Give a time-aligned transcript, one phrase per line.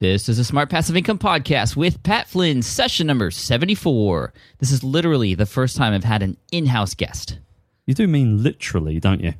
[0.00, 4.32] This is a Smart Passive Income podcast with Pat Flynn, session number 74.
[4.58, 7.38] This is literally the first time I've had an in house guest.
[7.86, 9.34] You do mean literally, don't you?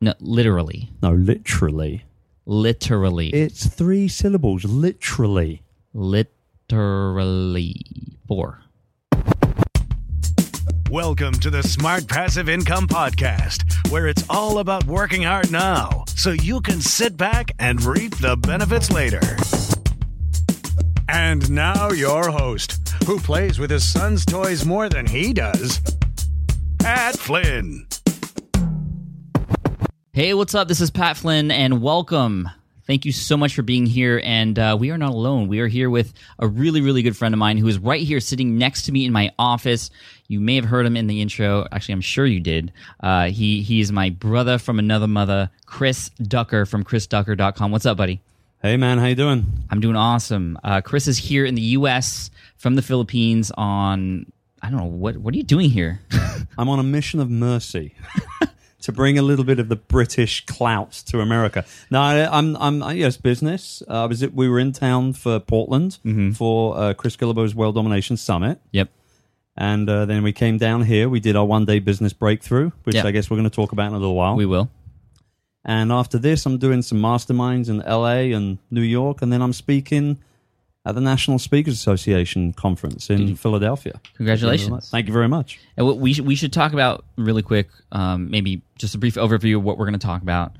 [0.00, 0.90] No, literally.
[1.00, 2.06] No, literally.
[2.44, 3.28] Literally.
[3.28, 5.62] It's three syllables, literally.
[5.94, 7.76] literally.
[8.26, 8.62] Four.
[10.90, 16.32] Welcome to the Smart Passive Income Podcast, where it's all about working hard now so
[16.32, 19.20] you can sit back and reap the benefits later.
[21.12, 25.80] And now, your host, who plays with his son's toys more than he does,
[26.78, 27.84] Pat Flynn.
[30.12, 30.68] Hey, what's up?
[30.68, 32.48] This is Pat Flynn, and welcome.
[32.86, 34.20] Thank you so much for being here.
[34.22, 35.48] And uh, we are not alone.
[35.48, 38.20] We are here with a really, really good friend of mine who is right here
[38.20, 39.90] sitting next to me in my office.
[40.28, 41.66] You may have heard him in the intro.
[41.72, 42.72] Actually, I'm sure you did.
[43.00, 47.72] Uh, he he is my brother from another mother, Chris Ducker from chrisducker.com.
[47.72, 48.20] What's up, buddy?
[48.62, 49.46] Hey man, how you doing?
[49.70, 50.58] I'm doing awesome.
[50.62, 52.30] Uh, Chris is here in the U.S.
[52.56, 54.30] from the Philippines on.
[54.60, 55.16] I don't know what.
[55.16, 56.02] What are you doing here?
[56.58, 57.94] I'm on a mission of mercy
[58.82, 61.64] to bring a little bit of the British clout to America.
[61.90, 63.82] No, I, I'm I'm yes business.
[63.88, 64.34] Uh, was it?
[64.34, 65.98] We were in town for Portland
[66.36, 68.90] for uh, Chris Guillebeau's World Domination Summit, yep.
[69.56, 71.08] and uh, then we came down here.
[71.08, 73.06] We did our one day business breakthrough, which Yeah.
[73.06, 74.36] I guess we're going to talk about in a little while.
[74.36, 74.68] We will.
[75.64, 79.52] And after this, I'm doing some masterminds in LA and New York, and then I'm
[79.52, 80.18] speaking
[80.86, 84.00] at the National Speakers Association conference in Philadelphia.
[84.16, 84.88] Congratulations.
[84.90, 85.60] Thank you very much.
[85.76, 89.16] And what we should, we should talk about really quick, um, maybe just a brief
[89.16, 90.56] overview of what we're going to talk about.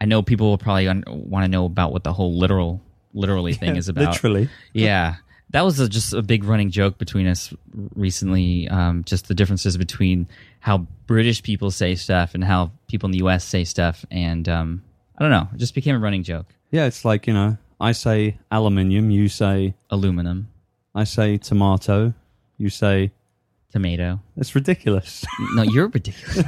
[0.00, 2.82] I know people will probably un- want to know about what the whole literal,
[3.14, 4.14] literally thing is about.
[4.14, 4.48] Literally.
[4.72, 5.16] Yeah.
[5.50, 7.52] That was a, just a big running joke between us
[7.94, 8.68] recently.
[8.68, 10.28] Um, just the differences between
[10.60, 13.44] how British people say stuff and how people in the U.S.
[13.44, 14.04] say stuff.
[14.10, 14.82] And um,
[15.18, 15.48] I don't know.
[15.52, 16.46] It just became a running joke.
[16.70, 20.48] Yeah, it's like, you know, I say aluminium, you say, Aluminum,
[20.94, 22.14] I say tomato,
[22.58, 23.12] you say,
[23.70, 24.20] tomato.
[24.36, 25.24] it's ridiculous.
[25.54, 26.44] No, you're ridiculous.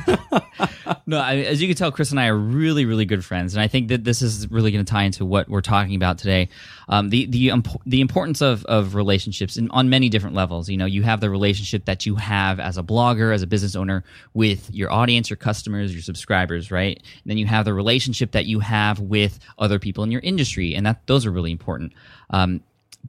[1.06, 3.62] no, I, as you can tell, Chris and I are really, really good friends, and
[3.62, 6.48] I think that this is really going to tie into what we're talking about today.
[6.88, 10.68] Um, the the imp- the importance of of relationships in, on many different levels.
[10.68, 13.76] You know, you have the relationship that you have as a blogger, as a business
[13.76, 16.96] owner, with your audience, your customers, your subscribers, right?
[16.96, 20.74] And then you have the relationship that you have with other people in your industry,
[20.74, 21.92] and that those are really important.
[22.30, 22.62] Um,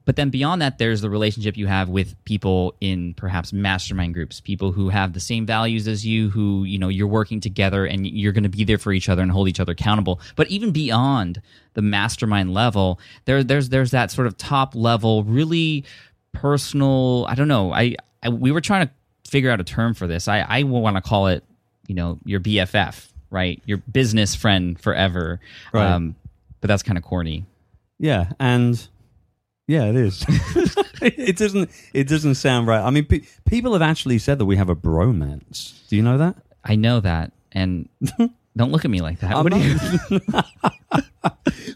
[0.04, 4.40] but then beyond that there's the relationship you have with people in perhaps mastermind groups
[4.40, 8.06] people who have the same values as you who you know you're working together and
[8.06, 10.20] you're going to be there for each other and hold each other accountable.
[10.36, 11.40] But even beyond
[11.74, 15.84] the mastermind level there there's there's that sort of top level really
[16.32, 18.92] personal i don't know i, I we were trying to
[19.28, 20.28] figure out a term for this.
[20.28, 21.44] I i want to call it
[21.86, 23.60] you know your bff right?
[23.66, 25.40] Your business friend forever.
[25.72, 25.90] Right.
[25.90, 26.14] um
[26.60, 27.44] but that's kind of corny.
[27.98, 28.88] Yeah, and
[29.66, 30.24] yeah, it is.
[31.00, 32.80] it doesn't it doesn't sound right.
[32.80, 35.86] I mean, pe- people have actually said that we have a bromance.
[35.88, 36.36] Do you know that?
[36.62, 37.88] I know that, and
[38.56, 39.42] don't look at me like that.
[39.42, 39.78] What do you?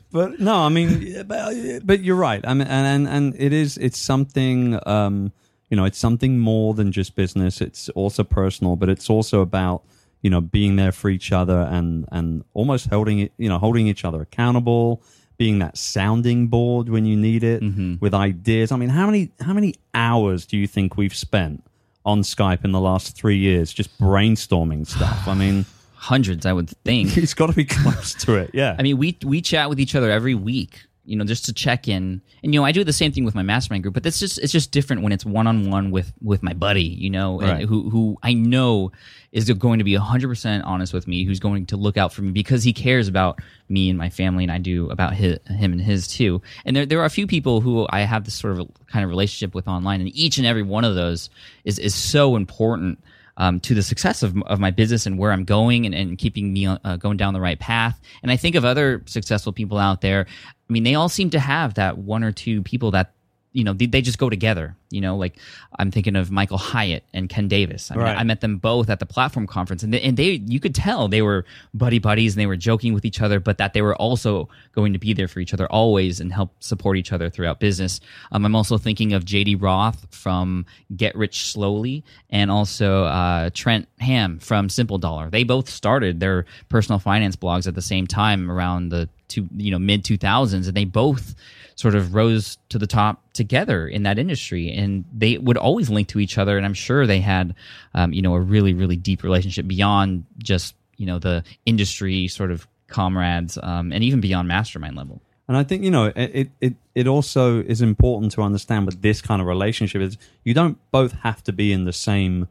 [0.12, 2.44] but no, I mean, but, but you're right.
[2.46, 3.78] I mean, and, and and it is.
[3.78, 4.78] It's something.
[4.86, 5.32] Um,
[5.70, 7.60] you know, it's something more than just business.
[7.60, 9.82] It's also personal, but it's also about
[10.22, 13.32] you know being there for each other and and almost holding it.
[13.38, 15.02] You know, holding each other accountable,
[15.38, 17.94] being that sounding board when you need it Mm-hmm.
[18.00, 18.70] with ideas.
[18.72, 21.64] I mean, how many how many hours do you think we've spent
[22.04, 25.26] on Skype in the last three years just brainstorming stuff?
[25.26, 25.64] I mean,
[25.94, 27.16] Hundreds, I would think.
[27.16, 28.50] it's got to be close to it.
[28.54, 28.76] Yeah.
[28.78, 31.88] I mean, we we chat with each other every week, you know, just to check
[31.88, 32.20] in.
[32.42, 34.38] And you know, I do the same thing with my mastermind group, but it's just
[34.38, 37.64] it's just different when it's one on one with with my buddy, you know, Right.
[37.64, 38.92] who who I know
[39.32, 42.22] is going to be hundred percent honest with me, who's going to look out for
[42.22, 45.72] me because he cares about me and my family, and I do about his, him
[45.72, 46.42] and his too.
[46.64, 49.10] And there there are a few people who I have this sort of kind of
[49.10, 51.30] relationship with online, and each and every one of those
[51.64, 52.98] is is so important
[53.38, 56.52] um, to the success of, of my business and where I'm going and, and keeping
[56.52, 57.98] me uh, going down the right path.
[58.22, 60.26] And I think of other successful people out there.
[60.68, 63.12] I mean, they all seem to have that one or two people that
[63.52, 64.76] you know they, they just go together.
[64.90, 65.36] You know, like
[65.78, 67.90] I'm thinking of Michael Hyatt and Ken Davis.
[67.90, 68.16] I, mean, Right.
[68.16, 71.08] I met them both at the platform conference, and they, and they you could tell
[71.08, 71.44] they were
[71.74, 74.92] buddy buddies and they were joking with each other, but that they were also going
[74.92, 78.00] to be there for each other always and help support each other throughout business.
[78.32, 83.88] Um, I'm also thinking of JD Roth from Get Rich Slowly, and also uh, Trent
[83.98, 85.30] Hamm from Simple Dollar.
[85.30, 89.70] They both started their personal finance blogs at the same time around the two, you
[89.70, 91.34] know mid 2000s, and they both
[91.74, 96.08] sort of rose to the top together in that industry and they would always link
[96.08, 97.54] to each other and i'm sure they had
[97.94, 102.50] um, you know a really really deep relationship beyond just you know the industry sort
[102.50, 106.50] of comrades um, and even beyond mastermind level And I think you know it, it.
[106.60, 110.78] It it also is important to understand with this kind of relationship is you don't
[110.90, 112.48] both have to be in the same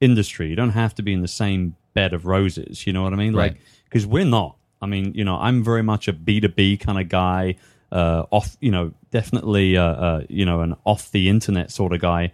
[0.00, 0.48] industry.
[0.48, 2.86] You don't have to be in the same bed of roses.
[2.86, 3.34] You know what I mean?
[3.34, 3.52] Right.
[3.52, 4.56] Like because we're not.
[4.80, 7.56] I mean, you know, I'm very much a B two B kind of guy.
[7.90, 12.00] Uh, off, you know, definitely, uh, uh, you know, an off the internet sort of
[12.00, 12.32] guy.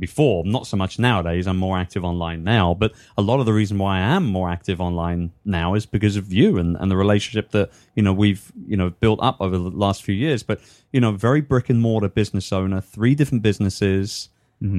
[0.00, 1.46] Before, not so much nowadays.
[1.46, 4.50] I'm more active online now, but a lot of the reason why I am more
[4.50, 8.50] active online now is because of you and, and the relationship that you know we've
[8.66, 10.42] you know built up over the last few years.
[10.42, 10.60] But
[10.92, 14.28] you know, very brick and mortar business owner, three different businesses,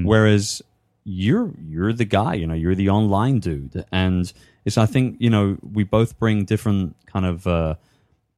[0.04, 0.60] whereas
[1.08, 2.34] you're you're the guy.
[2.34, 4.32] You know, you're the online dude, and
[4.64, 7.46] it's I think you know we both bring different kind of.
[7.46, 7.74] Uh,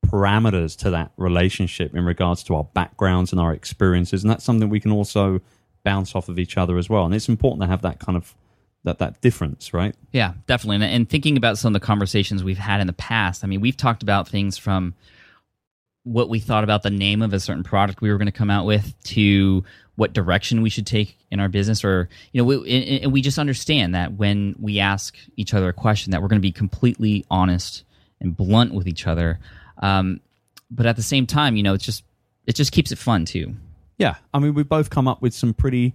[0.07, 4.71] parameters to that relationship in regards to our backgrounds and our experiences and that's something
[4.71, 5.43] we can also
[5.85, 8.35] bounce off of each other as well and it's important to have that kind of
[8.85, 10.77] that that difference right Yeah, definitely.
[10.77, 13.61] And, and thinking about some of the conversations we've had in the past, I mean,
[13.61, 14.95] we've talked about things from
[16.05, 18.51] what we thought about the name of a certain product we were going to come
[18.51, 19.63] out with to
[20.01, 23.39] what direction we should take in our business or you know we, and- we just
[23.39, 27.23] understand that when we ask each other a question that we're going to be completely
[27.31, 27.85] honest
[28.19, 29.39] and blunt with each other.
[29.77, 30.21] Um,
[30.71, 32.03] but at the same time you know it's just
[32.47, 33.55] it just keeps it fun too.
[33.99, 34.15] Yeah.
[34.33, 35.95] I mean we both come up with some pretty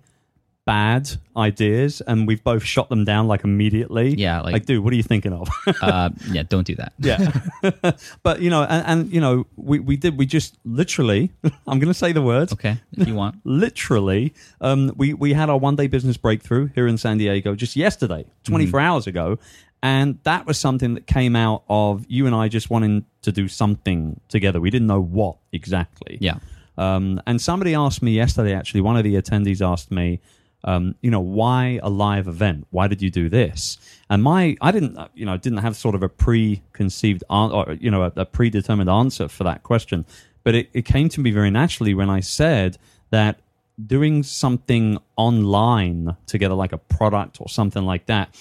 [0.66, 1.08] bad
[1.38, 4.16] ideas and we've both shot them down like immediately.
[4.16, 5.48] Yeah, like- like dude what are you thinking of?
[5.82, 6.94] Uh, yeah don't do that.
[7.00, 7.92] Yeah.
[8.24, 11.32] But you know and, and you know we, we did we just literally
[11.68, 12.52] i'm gonna say the words.
[12.54, 13.36] Okay if you want.
[13.44, 17.76] Literally um, we, we had our one day business breakthrough here in san diego just
[17.76, 19.38] yesterday 24 hours ago
[19.84, 23.48] and that was something that came out of you and i just wanting to do
[23.48, 24.60] something together.
[24.62, 26.18] We didn't know what exactly.
[26.22, 26.38] Yeah.
[26.78, 30.20] Um, and somebody asked me yesterday actually one of the attendees asked me
[30.66, 32.68] um, you know why a live event?
[32.72, 33.78] Why did you do this?
[34.10, 37.90] And my i didn't uh, you know didn't have sort of a preconceived or you
[37.90, 40.06] know a, a predetermined answer for that question.
[40.44, 42.78] But it, it came to me very naturally when i said
[43.10, 43.40] that
[43.84, 48.36] doing something online together like a product or something like that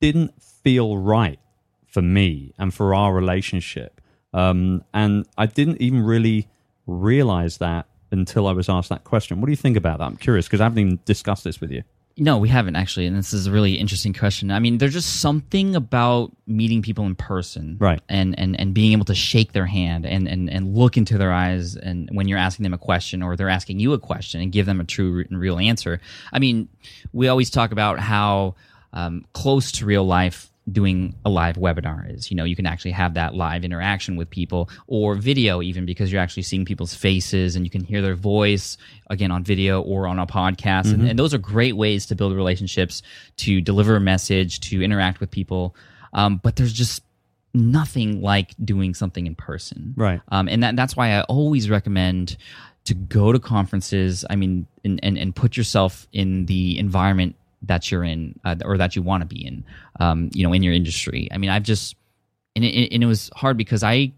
[0.00, 1.38] didn't feel right
[1.86, 4.00] for me and for our relationship.
[4.34, 6.48] Um, and I didn't even really
[6.86, 9.40] realize that until I was asked that question.
[9.40, 10.04] What do you think about that?
[10.04, 11.82] I'm curious because I haven't even discussed this with you.
[12.18, 14.50] No, we haven't actually, and this is a really interesting question.
[14.50, 18.00] I mean, there's just something about meeting people in person, Right.
[18.08, 21.30] And and and being able to shake their hand and and and look into their
[21.30, 24.50] eyes, and when you're asking them a question or they're asking you a question, and
[24.50, 26.00] give them a true and real answer.
[26.32, 26.70] I mean,
[27.12, 28.54] we always talk about how
[28.94, 32.30] um, close to real life doing a live webinar is.
[32.30, 36.10] You know, you can actually have that live interaction with people or video even because
[36.10, 38.76] you're actually seeing people's faces and you can hear their voice
[39.08, 40.92] again on video or on a podcast.
[40.92, 43.02] And, and those are great ways to build relationships,
[43.38, 45.76] to deliver a message, to interact with people.
[46.12, 47.02] Um, but there's just
[47.54, 49.94] nothing like doing something in person.
[49.96, 50.20] Right.
[50.28, 52.36] Um, and that, that's why I always recommend
[52.86, 54.24] to go to conferences.
[54.28, 58.78] I mean, and, and, and put yourself in the environment that you're in uh, or
[58.78, 59.64] that you want to be in,
[60.00, 61.28] um, you know, in your industry.
[61.32, 61.96] I mean, I've just,
[62.54, 64.12] and it, and it was hard because I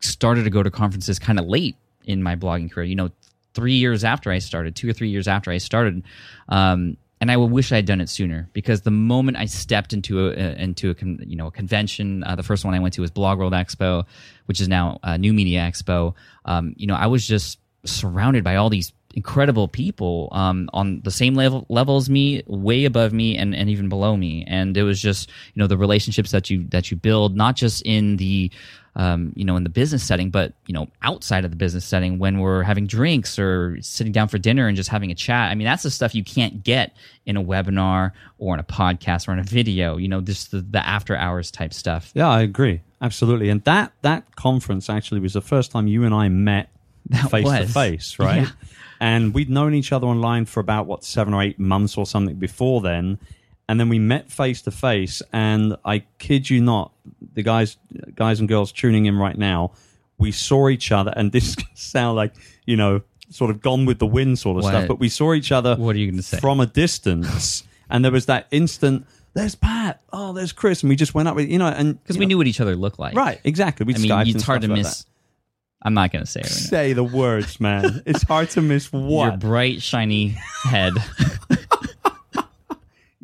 [0.00, 3.10] started to go to conferences kind of late in my blogging career, you know,
[3.54, 6.02] three years after I started, two or three years after I started.
[6.48, 10.26] Um, and I wish I had done it sooner because the moment I stepped into
[10.26, 13.12] a into a you know a convention, uh, the first one I went to was
[13.12, 14.04] Blog World Expo,
[14.46, 16.14] which is now uh, New Media Expo.
[16.46, 21.10] Um, you know, I was just surrounded by all these incredible people um, on the
[21.10, 24.44] same level level as me, way above me, and, and even below me.
[24.46, 27.82] And it was just you know the relationships that you that you build, not just
[27.82, 28.50] in the
[28.94, 32.18] um, you know in the business setting, but you know outside of the business setting
[32.18, 35.50] when we're having drinks or sitting down for dinner and just having a chat.
[35.50, 39.28] I mean, that's the stuff you can't get in a webinar or in a podcast
[39.28, 39.96] or in a video.
[39.96, 42.10] You know, just the, the after hours type stuff.
[42.14, 42.80] Yeah, I agree.
[43.00, 43.48] Absolutely.
[43.48, 46.70] And that that conference actually was the first time you and I met
[47.28, 48.42] face to face, right?
[48.42, 48.50] Yeah.
[49.02, 52.36] And we'd known each other online for about what seven or eight months or something
[52.36, 53.18] before then.
[53.68, 56.92] And then we met face to face, and I kid you not,
[57.34, 57.78] the guys,
[58.14, 59.72] guys and girls tuning in right now,
[60.18, 62.32] we saw each other, and this sound like
[62.66, 64.70] you know, sort of gone with the wind sort of What?
[64.70, 64.88] stuff.
[64.88, 65.74] But we saw each other.
[65.76, 66.38] What are you gonna say?
[66.38, 69.06] From a distance, and there was that instant.
[69.34, 70.00] There's Pat.
[70.12, 72.28] Oh, there's Chris, and we just went up with you know, and Because we know-
[72.28, 73.14] knew what each other looked like.
[73.16, 73.84] right, exactly.
[73.84, 75.06] We I mean, it's hard to like miss.
[75.84, 76.52] I'm not going to say it right.
[76.52, 78.02] Say the words, man.
[78.06, 79.38] it's hard to miss what Your what.
[79.40, 80.94] bright, shiny head.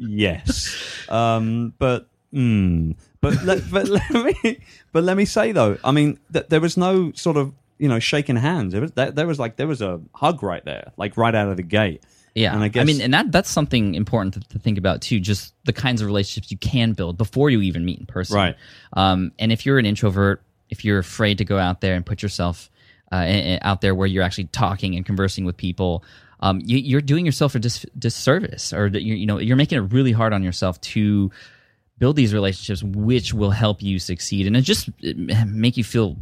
[0.00, 0.77] Yes,
[1.09, 4.61] um, but mm, but let, but let me
[4.93, 7.99] but let me say though, I mean, th- there was no sort of you know
[7.99, 8.75] shaking hands.
[8.75, 11.49] It was there, there was like there was a hug right there, like right out
[11.49, 12.05] of the gate.
[12.37, 15.19] Yeah, and I guess mean, and that that's something important to, to think about too.
[15.19, 18.37] Just the kinds of relationships you can build before you even meet in person.
[18.37, 18.55] Right.
[18.93, 22.23] Um, and if you're an introvert, if you're afraid to go out there and put
[22.23, 22.71] yourself
[23.11, 26.05] uh, out there where you're actually talking and conversing with people,
[26.41, 29.93] um, you, you're doing yourself a dis- disservice, or you you know you're making it
[29.93, 31.31] really hard on yourself to
[31.99, 34.89] build these relationships, which will help you succeed and it just
[35.47, 36.17] make you feel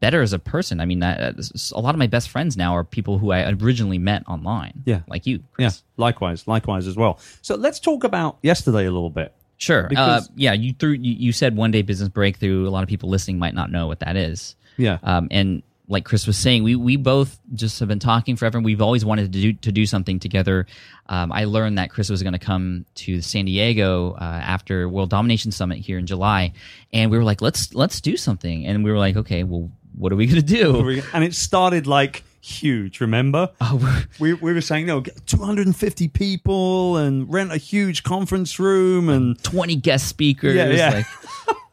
[0.00, 0.80] better as a person.
[0.80, 1.34] I mean, uh,
[1.72, 4.82] a lot of my best friends now are people who I originally met online.
[4.84, 5.00] Yeah.
[5.06, 7.18] like you, yeah, likewise, likewise as well.
[7.42, 9.34] So let's talk about yesterday a little bit.
[9.60, 9.84] Sure.
[9.88, 12.66] Because- uh, yeah, you threw you, you said one day business breakthrough.
[12.66, 14.56] A lot of people listening might not know what that is.
[14.76, 14.98] Yeah.
[15.02, 18.56] Um, and like Chris was saying, we we both just have been talking forever.
[18.58, 20.66] and We've always wanted to do to do something together.
[21.08, 25.10] Um, I learned that Chris was going to come to San Diego uh, after World
[25.10, 26.52] Domination Summit here in July,
[26.92, 28.64] and we were like, let's let's do something.
[28.66, 31.02] And we were like, okay, well, what are we going to do?
[31.12, 33.00] and it started like huge.
[33.00, 33.50] Remember?
[33.60, 39.08] Oh, we, we were saying no, get 250 people and rent a huge conference room
[39.08, 40.54] and Twenty guest speakers.
[40.54, 41.02] Yeah, yeah.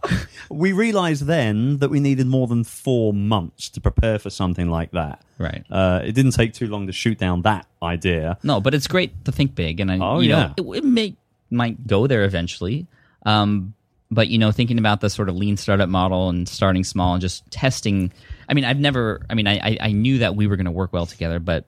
[0.04, 4.70] Like, we realized then that we needed more than four months to prepare for something
[4.70, 5.22] like that.
[5.38, 5.66] Right.
[5.70, 8.38] Uh, it didn't take too long to shoot down that idea.
[8.44, 10.54] No, but it's great to think big, and I, Oh, you yeah.
[10.58, 11.16] know, it, it may
[11.50, 12.88] might go there eventually.
[13.26, 13.74] Um,
[14.12, 17.22] but you know, thinking about the sort of lean startup model and starting small and
[17.22, 18.12] just testing.
[18.50, 19.22] I mean, I've never.
[19.30, 21.66] I mean, I I, I knew that we were going to work well together, but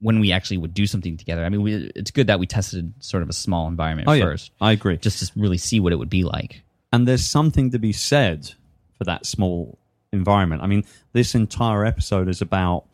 [0.00, 2.92] when we actually would do something together, I mean, we, it's good that we tested
[3.00, 4.24] sort of a small environment Oh, yeah.
[4.24, 4.96] first, I agree.
[4.96, 6.62] just to really see what it would be like.
[6.92, 8.52] and there's something to be said
[8.96, 9.76] for that small
[10.12, 10.62] environment.
[10.62, 12.84] I mean, this entire episode is about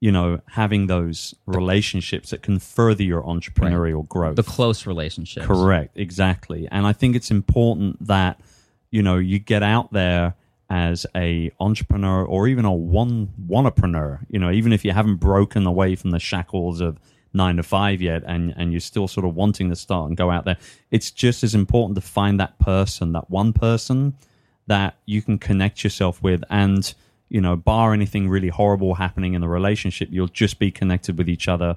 [0.00, 4.36] you know having those relationships that can further your entrepreneurial growth.
[4.36, 6.68] The close relationships, Correct, exactly.
[6.70, 8.40] And I think it's important that
[8.90, 10.34] you know you get out there
[10.68, 14.20] as a entrepreneur or even a one onepreneur.
[14.28, 16.98] You know, even if you haven't broken away from the shackles of
[17.32, 20.30] nine to five yet, and and you're still sort of wanting to start and go
[20.30, 20.58] out there,
[20.90, 24.14] it's just as important to find that person, that one person
[24.66, 26.94] that you can connect yourself with and
[27.28, 31.28] you know bar anything really horrible happening in the relationship you'll just be connected with
[31.28, 31.76] each other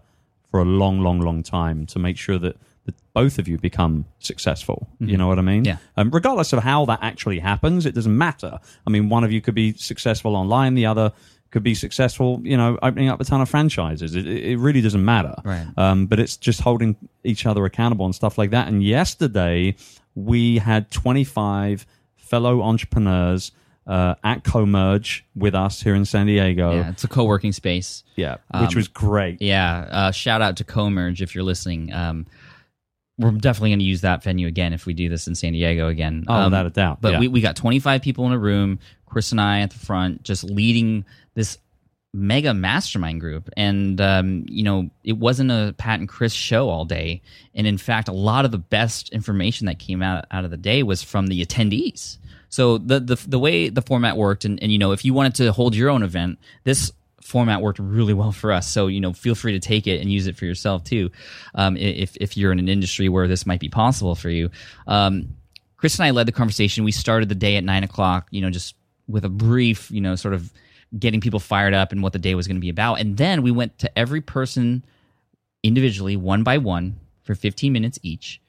[0.52, 4.06] for a long long long time to make sure that, that both of you become
[4.20, 5.78] successful you know what i mean Yeah.
[5.98, 9.42] um, regardless of how that actually happens it doesn't matter i mean one of you
[9.42, 11.12] could be successful online the other
[11.52, 14.82] could be successful you know opening up a ton of franchises it, it it really
[14.82, 15.66] doesn't matter Right.
[15.78, 18.68] um, but it's just holding each other accountable and stuff like that.
[18.68, 19.76] And yesterday
[20.14, 21.88] we had 25
[22.18, 23.52] fellow entrepreneurs
[23.90, 26.72] uh, at Comerge with us here in San Diego.
[26.76, 28.04] Yeah, it's a co-working space.
[28.16, 29.42] Yeah, which Um, was great.
[29.42, 31.92] Yeah, uh, shout out to Comerge if you're listening.
[31.92, 32.26] Um,
[33.18, 35.90] we're definitely going to use that venue again if we do this in San Diego
[35.90, 36.24] again.
[36.28, 37.02] Oh, Um, without a doubt.
[37.02, 37.20] But yeah.
[37.20, 40.46] we, we got 25 people in a room, Chris and I at the front, just
[40.46, 41.04] leading
[41.34, 41.58] this
[42.14, 43.50] mega mastermind group.
[43.58, 47.22] And, um, you know, it wasn't a Pat and Chris show all day.
[47.54, 50.58] And in fact, a lot of the best information that came out, out of the
[50.58, 52.18] day was from the attendees.
[52.50, 55.36] So the, the, the way the format worked, and, and, you know, if you wanted
[55.36, 56.92] to hold your own event, this
[57.22, 58.68] format worked really well for us.
[58.68, 61.12] So, you know, feel free to take it and use it for yourself too.
[61.54, 64.50] Um, if, if you're in an industry where this might be possible for you.
[64.88, 65.36] Um,
[65.78, 66.84] Chris and I led the conversation.
[66.84, 68.76] We started the day at nine o'clock, you know, just
[69.08, 70.52] with a brief, you know, sort of
[70.98, 72.96] getting people fired up and what the day was going to be about.
[72.96, 74.84] And then we went to every person
[75.62, 78.42] individually, one by one, for 15 minutes each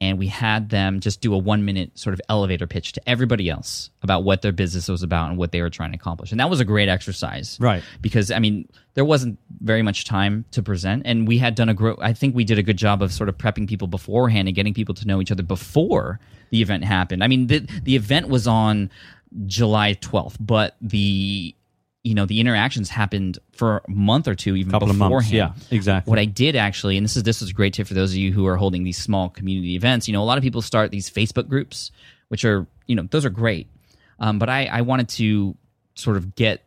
[0.00, 3.50] and we had them just do a one minute sort of elevator pitch to everybody
[3.50, 6.30] else about what their business was about and what they were trying to accomplish.
[6.30, 7.58] And that was a great exercise.
[7.60, 7.82] Right.
[8.00, 11.02] Because, I mean, there wasn't very much time to present.
[11.04, 13.28] And we had done a gro- I think we did a good job of sort
[13.28, 16.18] of prepping people beforehand and getting people to know each other before
[16.50, 17.22] the event happened.
[17.22, 18.90] I mean, the, the event was on
[19.46, 21.54] July 12th, but the
[22.02, 25.34] you know the interactions happened for a month or two even Couple beforehand.
[25.34, 26.10] yeah, exactly.
[26.10, 28.16] What I did actually, and this is this is a great tip for those of
[28.16, 30.08] you who are holding these small community events.
[30.08, 31.90] You know, a lot of people start these Facebook groups,
[32.28, 33.68] which are you know those are great,
[34.18, 35.56] um, but I I wanted to
[35.94, 36.64] sort of get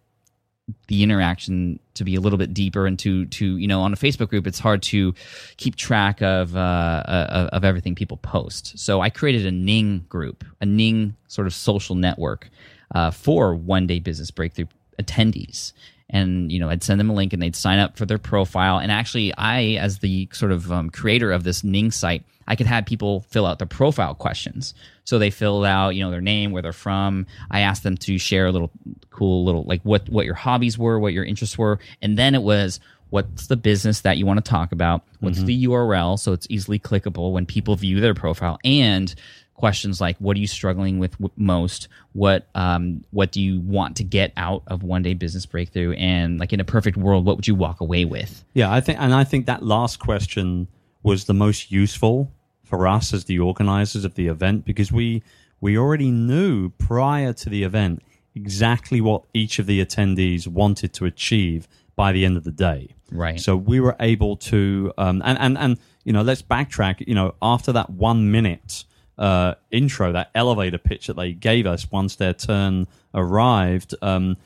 [0.88, 3.98] the interaction to be a little bit deeper and to to you know on a
[3.98, 5.14] Facebook group it's hard to
[5.58, 8.78] keep track of uh, uh, of everything people post.
[8.78, 12.50] So I created a Ning group, a Ning sort of social network
[12.94, 14.68] uh, for one day business breakthrough
[15.02, 15.74] attendees.
[16.10, 18.78] And you know i'd send them a link and they'd sign up for their profile.
[18.78, 22.68] And actually i as the sort of um, creator of this ning site i could
[22.68, 24.74] have people fill out their profile questions.
[25.06, 27.26] So they filled out you know their name where they're from.
[27.50, 28.72] I asked them to share a little
[29.10, 31.80] cool little like what what your hobbies were what your interests were.
[32.02, 35.04] And then it was what's the business that you want to talk about?
[35.20, 38.60] What's the url so it's easily clickable when people view their profile.
[38.64, 39.14] And
[39.56, 43.96] questions like what are you struggling with w- most what um, what do you want
[43.96, 47.36] to get out of one day business breakthrough and like in a perfect world what
[47.36, 50.68] would you walk away with Yeah, I think, and I think that last question
[51.04, 52.32] was the most useful
[52.64, 55.22] for us as the organizers of the event because we
[55.62, 58.02] we already knew prior to the event
[58.36, 62.96] exactly what each of the attendees wanted to achieve by the end of the day.
[63.12, 63.40] Right.
[63.40, 67.08] So we were able to, um, and and and you know, let's backtrack.
[67.08, 68.86] You know, after that one minute
[69.18, 74.38] uh, intro, that elevator pitch that they gave us once their turn arrived, um,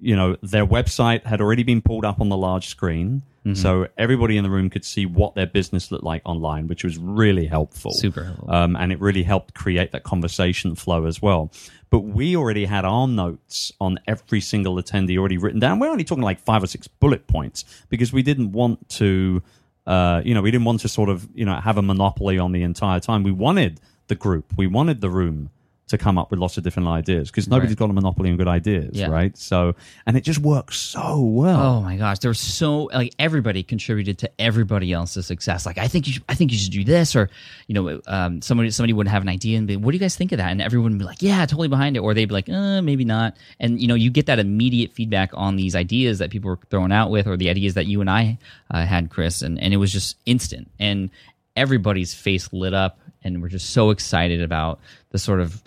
[0.00, 3.22] you know, their website had already been pulled up on the large screen.
[3.54, 6.98] So everybody in the room could see what their business looked like online, which was
[6.98, 7.92] really helpful.
[7.92, 8.52] Super helpful.
[8.52, 11.52] Um, and it really helped create that conversation flow as well.
[11.88, 15.78] But we already had our notes on every single attendee already written down.
[15.78, 19.40] We're only talking like five or six bullet points because we didn't want to,
[19.86, 22.50] uh, you know, we didn't want to sort of, you know, have a monopoly on
[22.50, 23.22] the entire time.
[23.22, 25.50] We wanted the group, we wanted the room
[25.88, 27.78] to come up with lots of different ideas because nobody's Right.
[27.78, 29.06] got a monopoly on good ideas, Yeah.
[29.06, 29.36] right?
[29.38, 31.60] So, and it just works so well.
[31.60, 35.86] oh my gosh there was so like everybody contributed to everybody else's success like i
[35.86, 37.30] think you should, i think you should do this or
[37.68, 40.16] you know um, somebody somebody would have an idea and be what do you guys
[40.16, 42.34] think of that and everyone would be like yeah totally behind it or they'd be
[42.34, 46.18] like uh, maybe not and you know you get that immediate feedback on these ideas
[46.18, 48.36] that people were throwing out with or the ideas that you and i
[48.72, 51.10] uh, had chris and, and it was just instant and
[51.56, 54.78] everybody's face lit up and we're just so excited about
[55.10, 55.62] the sort of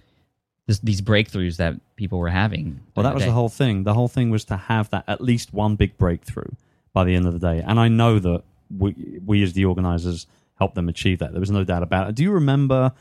[0.67, 3.27] this, these breakthroughs that people were having Well, that was day.
[3.29, 3.83] the whole thing.
[3.83, 6.51] The whole thing was to have that at least one big breakthrough
[6.93, 7.63] by the end of the day.
[7.65, 8.43] And I know that
[8.75, 10.27] we, we as the organizers
[10.59, 11.31] helped them achieve that.
[11.31, 12.15] There was no doubt about it.
[12.15, 12.91] Do you remember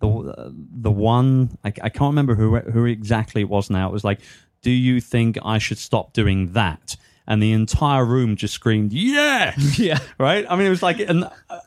[0.00, 1.56] the the one?
[1.64, 3.88] I, I can't remember who who exactly it was now.
[3.88, 4.20] It was like,
[4.62, 6.96] "Do you think I should stop doing that?"
[7.28, 10.46] And the entire room just screamed, "Yeah!" yeah right?
[10.48, 11.24] I mean, it was like an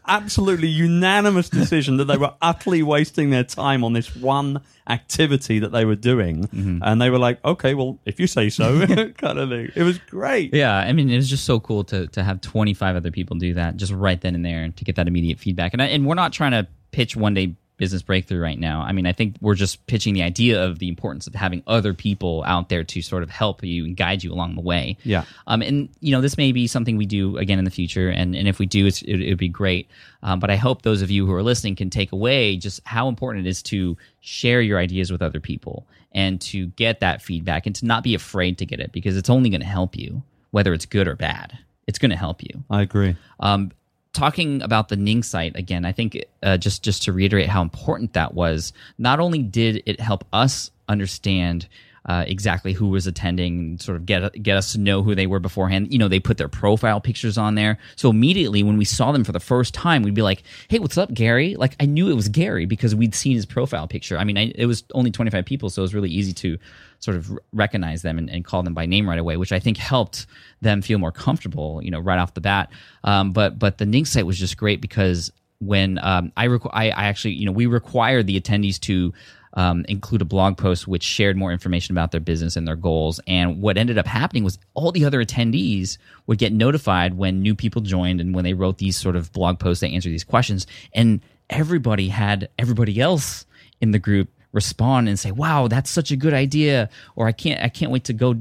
[0.08, 5.72] absolutely unanimous decision that they were utterly wasting their time on this one activity that
[5.72, 6.80] they were doing, Mm-hmm.
[6.82, 8.86] and they were like, "Okay, well, if you say so,"
[9.18, 9.70] kind of thing.
[9.76, 10.54] It was great.
[10.54, 13.54] Yeah, I mean, it was just so cool to to have 25 other people do
[13.56, 15.74] that just right then and there to get that immediate feedback.
[15.74, 18.82] And I, and we're not trying to pitch one day business breakthrough right now.
[18.82, 21.94] I mean, I think we're just pitching the idea of the importance of having other
[21.96, 24.98] people out there to sort of help you and guide you along the way.
[25.04, 25.24] Yeah.
[25.48, 28.36] Um, and you know, this may be something we do again in the future, and
[28.36, 29.90] and if we do, it's, it would be great.
[30.22, 33.08] Um, but I hope those of you who are listening can take away just how
[33.08, 37.66] important it is to share your ideas with other people and to get that feedback
[37.66, 40.22] and to not be afraid to get it because it's only going to help you,
[40.52, 41.58] whether it's good or bad.
[41.88, 42.64] It's going to help you.
[42.70, 43.16] I agree.
[43.40, 43.72] Um,
[44.20, 48.14] talking about the Ning site again, I think uh, just just to reiterate how important
[48.14, 48.74] that was.
[48.98, 51.68] Not only did it help us understand
[52.06, 55.40] uh, exactly who was attending, sort of get get us to know who they were
[55.40, 55.94] beforehand.
[55.94, 59.24] You know, they put their profile pictures on there, so immediately when we saw them
[59.24, 62.16] for the first time, we'd be like, "Hey, what's up, Gary?" Like I knew it
[62.16, 64.18] was Gary because we'd seen his profile picture.
[64.18, 66.58] I mean, I, it was only twenty five people, so it was really easy to
[67.00, 69.78] sort of recognize them and, and call them by name right away, which I think
[69.78, 70.28] helped
[70.62, 72.70] them feel more comfortable, you know, right off the bat.
[73.04, 76.90] Um, but but the Ning site was just great because when um, I, requ- I
[76.92, 79.14] I actually you know we required the attendees to
[79.54, 83.20] um, include a blog post which shared more information about their business and their goals.
[83.28, 87.56] And what ended up happening was all the other attendees would get notified when new
[87.56, 90.68] people joined and when they wrote these sort of blog posts that answer these questions.
[90.94, 93.46] And everybody had everybody else
[93.82, 97.62] in the group respond and say, "Wow, that's such a good idea," or "I can't,
[97.62, 98.36] I can't wait to go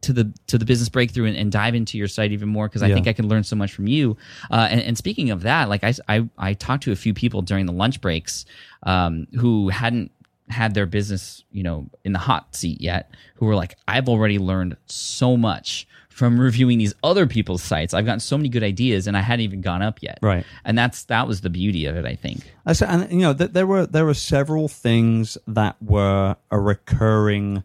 [0.00, 2.82] to the to the business breakthrough and, and dive into your site even more because
[2.82, 2.94] I Yeah.
[2.94, 4.16] think I can learn so much from you.
[4.50, 7.40] Uh, and, and speaking of that, like I, I I talked to a few people
[7.42, 8.44] during the lunch breaks
[8.82, 10.10] um, who hadn't
[10.50, 14.38] had their business you know in the hot seat yet who were like I've already
[14.38, 17.92] learned so much from reviewing these other people's sites.
[17.92, 20.20] I've gotten so many good ideas and I hadn't even gone up yet.
[20.22, 20.46] Right.
[20.64, 22.54] And that's that was the beauty of it, I think.
[22.64, 26.60] I said, and you know, th- there were there were several things that were a
[26.60, 27.64] recurring,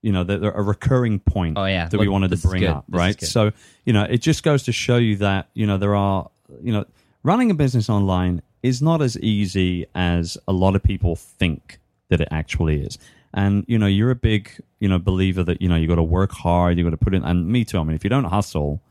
[0.00, 1.58] you know, that a recurring point.
[1.58, 1.86] Oh, yeah.
[1.88, 3.20] that we wanted to bring up, This right?
[3.20, 3.52] So
[3.84, 6.30] you know, it just goes to show you that you know there are
[6.62, 6.86] you know
[7.22, 11.78] running a business online is not as easy as a lot of people think
[12.08, 12.96] that it actually is.
[13.34, 16.02] And you know, you're a big you know believer that you know you got to
[16.02, 17.78] work hard, you got to put in, and me too.
[17.78, 18.82] I mean, if you don't hustle,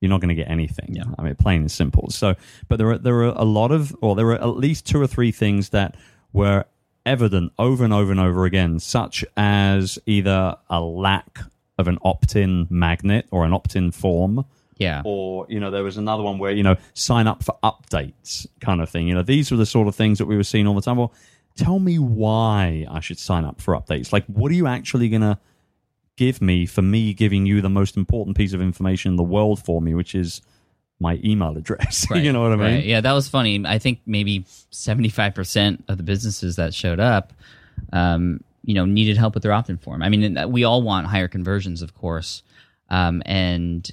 [0.00, 0.88] you're not going to get anything.
[0.94, 1.04] Yeah.
[1.18, 2.10] I mean, plain and simple.
[2.10, 2.34] So,
[2.68, 5.06] but there are there are a lot of, or there were at least two or
[5.06, 5.96] three things that
[6.32, 6.64] were
[7.04, 11.38] evident over and over and over again, such as either a lack
[11.78, 14.44] of an opt-in magnet or an opt-in form,
[14.78, 15.02] Yeah.
[15.04, 18.80] or you know there was another one where you know sign up for updates kind
[18.80, 19.06] of thing.
[19.06, 20.96] You know, these were the sort of things that we were seeing all the time.
[20.96, 21.12] Well,
[21.56, 24.12] tell me why I should sign up for updates.
[24.12, 25.40] Like, what are you actually gonna
[26.16, 29.62] give me for me giving you the most important piece of information in the world
[29.64, 30.42] for me, which is
[30.98, 32.06] my email address.
[32.14, 32.74] you know what I mean?
[32.76, 32.84] Right.
[32.84, 33.62] Yeah, that was funny.
[33.66, 37.32] I think maybe seventy five percent of the businesses that showed up,
[37.92, 40.02] um, you know, needed help with their opt-in form.
[40.02, 42.42] I mean, we all want higher conversions, of course,
[42.88, 43.88] um, and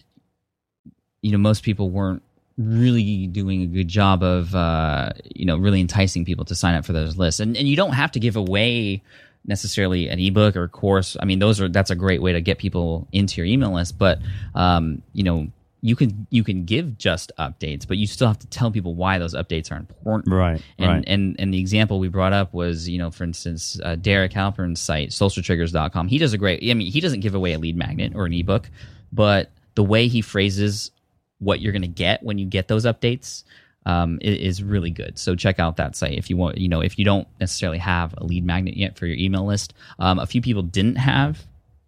[1.22, 2.24] you know, most people weren't
[2.58, 6.86] really doing a good job of uh, you know really enticing people to sign up
[6.86, 7.40] for those lists.
[7.40, 9.02] And and you don't have to give away
[9.46, 11.18] necessarily an ebook or a course.
[11.20, 13.98] I mean, those are that's a great way to get people into your email list.
[13.98, 14.20] But
[14.56, 15.48] um, you know,
[15.82, 19.18] you can you can give just updates, but you still have to tell people why
[19.18, 20.34] those updates are important.
[20.34, 21.04] Right, And right.
[21.08, 24.80] and and the example we brought up was, you know, for instance, uh, Derek Halpern's
[24.80, 26.08] site, socialtriggers.com.
[26.08, 26.64] He does a great.
[26.70, 28.70] I mean, he doesn't give away a lead magnet or an ebook,
[29.12, 30.92] but the way he phrases
[31.40, 33.44] what you're going to get when you get those updates
[33.86, 35.20] um, is, really good.
[35.20, 36.58] So check out that site if you want.
[36.58, 39.74] You know, if you don't necessarily have a lead magnet yet for your email list,
[40.00, 41.46] um, a few people didn't have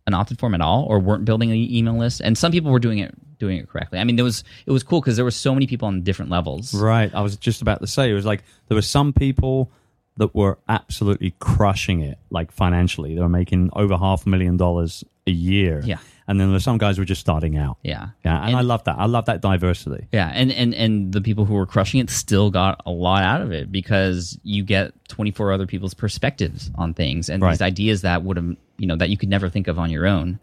[0.07, 2.79] an opt-in form at all or weren't building an email list, and some people were
[2.79, 3.99] doing it doing it correctly.
[3.99, 6.31] I mean, there was it was cool because there were so many people on different
[6.31, 6.73] levels.
[6.73, 7.13] Right.
[7.13, 9.71] I was just about to say it was like there were some people
[10.17, 13.15] that were absolutely crushing it, like financially.
[13.15, 15.81] They were making over half a million dollars a year.
[15.83, 15.97] Yeah.
[16.27, 17.77] And then there were some guys who were just starting out.
[17.83, 18.09] Yeah.
[18.23, 18.45] Yeah.
[18.47, 18.97] And, I love that.
[18.97, 20.07] I love that diversity.
[20.11, 23.41] Yeah, and, and and the people who were crushing it still got a lot out
[23.41, 27.51] of it because you get 24 other people's perspectives on things and Right.
[27.51, 30.07] these ideas that would have you know that you could never think of on your
[30.07, 30.39] own.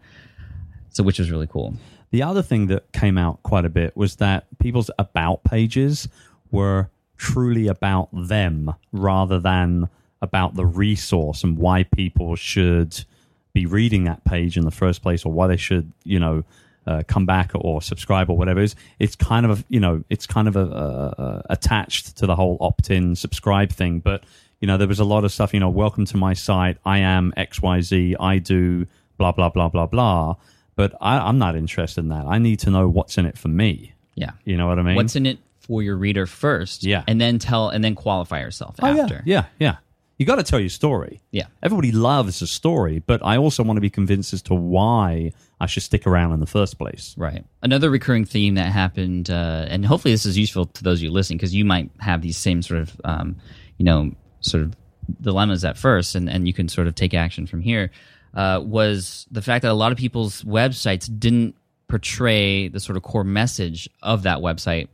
[0.91, 1.73] So which was really cool.
[2.11, 6.07] The other thing that came out quite a bit was that people's about pages
[6.51, 9.89] were truly about them rather than
[10.21, 13.03] about the resource and why people should
[13.53, 16.43] be reading that page in the first place or why they should, you know,
[16.85, 18.59] uh, come back or subscribe or whatever.
[18.59, 22.25] It's, it's kind of, a, you know, it's kind of a, a, a, attached to
[22.25, 23.99] the whole opt-in subscribe thing.
[23.99, 24.23] But,
[24.59, 26.77] you know, there was a lot of stuff, you know, welcome to my site.
[26.83, 28.15] I am XYZ.
[28.19, 28.87] I do
[29.17, 30.35] blah, blah, blah, blah, blah.
[30.75, 32.25] But I, I'm not interested in that.
[32.25, 33.93] I need to know what's in it for me.
[34.15, 34.31] Yeah.
[34.43, 34.95] You know what I mean?
[34.95, 36.83] What's in it for your reader first?
[36.83, 37.03] Yeah.
[37.07, 39.21] And then tell and then qualify yourself Oh, after.
[39.25, 39.75] Yeah, yeah, yeah.
[40.17, 41.21] You got to tell your story.
[41.31, 41.47] Yeah.
[41.63, 45.65] Everybody loves a story, but I also want to be convinced as to why I
[45.65, 47.15] should stick around in the first place.
[47.17, 47.43] Right.
[47.61, 51.11] Another recurring theme that happened, uh, and hopefully this is useful to those of you
[51.11, 53.37] listening, because you might have these same sort of, um,
[53.77, 54.75] you know, sort of
[55.19, 57.89] dilemmas at first, and, and you can sort of take action from here,
[58.35, 61.55] uh, was the fact that a lot of people's websites didn't
[61.87, 64.87] portray the sort of core message of that website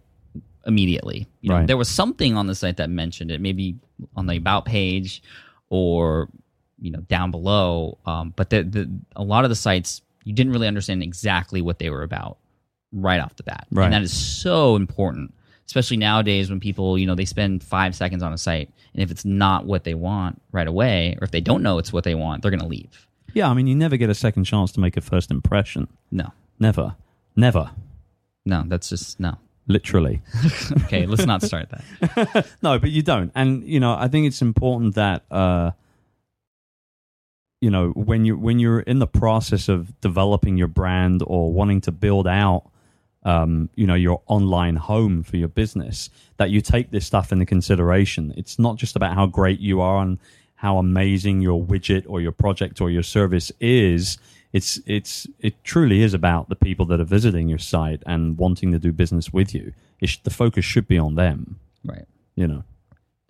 [0.66, 1.28] immediately.
[1.42, 1.68] You know, Right.
[1.68, 3.76] There was something on the site that mentioned it, maybe
[4.16, 5.22] on the about page
[5.70, 6.30] or
[6.80, 7.98] you know down below.
[8.06, 11.80] Um, but the, the a lot of the sites you didn't really understand exactly what
[11.80, 12.38] they were about
[12.92, 13.86] right off the bat, Right.
[13.86, 15.34] and that is so important,
[15.66, 19.12] especially nowadays when people you know they spend five seconds on a site, and if
[19.12, 22.16] it's not what they want right away, or if they don't know it's what they
[22.16, 23.06] want, they're going to leave.
[23.34, 25.88] Yeah, I mean, you never get a second chance to make a first impression.
[26.12, 26.96] No, Never.
[27.36, 27.70] Never.
[28.46, 29.38] no, that's just no.
[29.70, 30.22] Literally.
[30.84, 32.48] Okay, let's not start that.
[32.62, 33.32] no, but you don't.
[33.36, 35.72] And you know, I think it's important that uh
[37.62, 41.82] you know, when you when you're in the process of developing your brand or wanting
[41.82, 42.70] to build out
[43.24, 47.46] um, you know, your online home for your business, that you take this stuff into
[47.46, 48.34] consideration.
[48.38, 50.18] It's not just about how great you are and
[50.56, 54.18] how amazing your widget or your project or your service is.
[54.52, 58.72] It's it's it truly is about the people that are visiting your site and wanting
[58.72, 59.74] to do business with you.
[60.00, 61.60] It sh- the focus should be on them.
[61.86, 62.06] Right.
[62.36, 62.64] You know.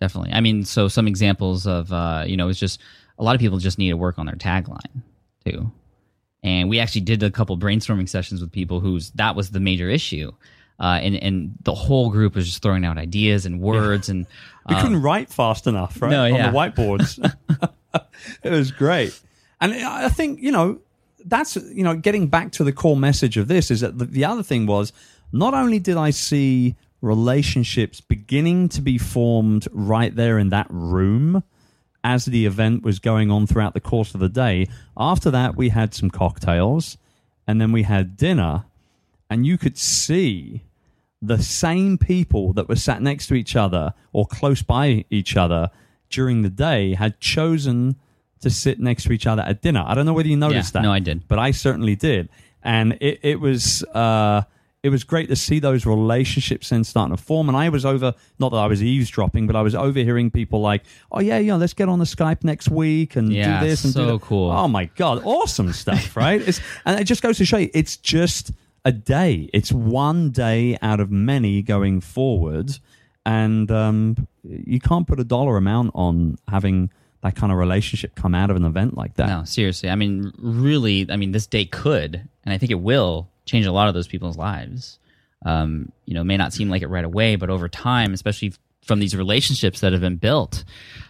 [0.00, 0.32] Definitely.
[0.32, 2.80] I mean, so some examples of uh, you know, it's just
[3.18, 5.02] a lot of people just need to work on their tagline
[5.44, 5.70] too.
[6.42, 9.90] and we actually did a couple brainstorming sessions with people whose that was the major
[9.90, 10.32] issue.
[10.78, 14.26] Uh, and and the whole group was just throwing out ideas and words and
[14.68, 16.10] We couldn't write fast enough, right?
[16.10, 17.18] no, On the whiteboards.
[18.42, 19.18] it was great.
[19.60, 20.80] And I think, you know,
[21.24, 24.24] that's, you know, getting back to the core message of this is that the, the
[24.24, 24.92] other thing was
[25.32, 31.42] not only did I see relationships beginning to be formed right there in that room
[32.02, 35.68] as the event was going on throughout the course of the day, after that, we
[35.68, 36.96] had some cocktails
[37.46, 38.64] and then we had dinner,
[39.28, 40.62] and you could see
[41.20, 45.70] the same people that were sat next to each other or close by each other
[46.08, 47.96] during the day had chosen
[48.40, 49.84] to sit next to each other at dinner.
[49.86, 50.86] I don't know whether you noticed Yeah, that.
[50.86, 51.26] no, I did.
[51.28, 52.28] but I certainly did,
[52.62, 54.42] and it, it was uh,
[54.82, 57.48] it was great to see those relationships then starting to form.
[57.48, 60.84] And I was over, not that I was eavesdropping, but I was overhearing people like,
[61.12, 63.92] "Oh yeah, yeah, let's get on the Skype next week and Yeah, do this and
[63.92, 64.50] do so that." cool.
[64.50, 66.40] Oh my god, awesome stuff, right?
[66.40, 68.52] It's, and it just goes to show you, it's just
[68.86, 69.50] a day.
[69.52, 72.78] It's one day out of many going forward,
[73.26, 76.90] and um, you can't put a dollar amount on having
[77.22, 79.28] that kind of relationship come out of an event like that.
[79.28, 79.90] No, seriously.
[79.90, 83.72] I mean, really, I mean, this day could, and I think it will change a
[83.72, 84.98] lot of those people's lives.
[85.44, 88.52] Um, you know, may not seem like it right away, but over time, especially
[88.82, 90.64] from these relationships that have been built.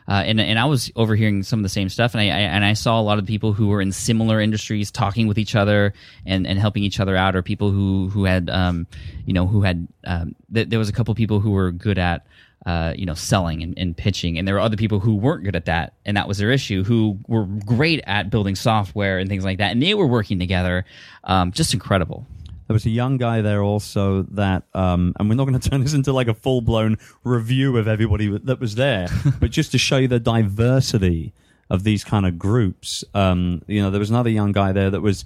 [0.08, 2.64] Uh, and and I was overhearing some of the same stuff, and I, I and
[2.64, 5.94] I saw a lot of people who were in similar industries talking with each other
[6.26, 8.86] and, and helping each other out, or people who who had um,
[9.24, 12.26] you know who had um, th- there was a couple people who were good at
[12.66, 14.38] uh, you know, selling and, and pitching.
[14.38, 16.84] And there were other people who weren't good at that, and that was their issue,
[16.84, 19.72] who were great at building software and things like that.
[19.72, 20.84] And they were working together.
[21.24, 22.26] Um, just incredible.
[22.66, 25.82] There was a young guy there also that, um, and we're not going to turn
[25.82, 29.08] this into like a full blown review of everybody that was there,
[29.40, 31.32] but just to show you the diversity
[31.70, 33.04] of these kind of groups.
[33.14, 35.24] Um, you know, there was another young guy there that was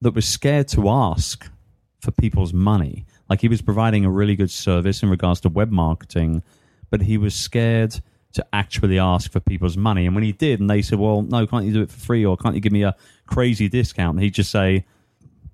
[0.00, 1.48] that was scared to ask
[2.00, 3.06] for people's money.
[3.28, 6.42] Like he was providing a really good service in regards to web marketing,
[6.90, 8.00] but he was scared
[8.32, 10.06] to actually ask for people's money.
[10.06, 12.24] And when he did, and they said, "Well, no, can't you do it for free,
[12.24, 12.94] or can't you give me a
[13.26, 14.84] crazy discount?" He'd just say,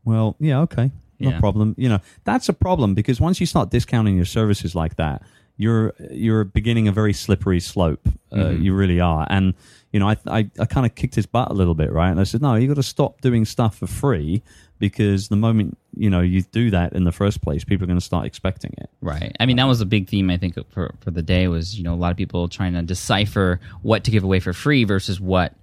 [0.04, 1.40] "Well, yeah, okay, no Yeah.
[1.40, 5.22] problem." You know, that's a problem because once you start discounting your services like that,
[5.56, 8.08] you're you're beginning a very slippery slope.
[8.34, 9.54] Uh, you really are, and
[9.92, 12.10] you know, I I, I kind of kicked his butt a little bit, right?
[12.10, 14.42] And I said, "No, you got to stop doing stuff for free."
[14.80, 17.98] Because the moment you know you do that in the first place, people are going
[17.98, 18.90] to start expecting it.
[19.00, 19.34] Right.
[19.38, 21.84] I mean, that was a big theme I think for for the day was you
[21.84, 25.20] know a lot of people trying to decipher what to give away for free versus
[25.20, 25.54] what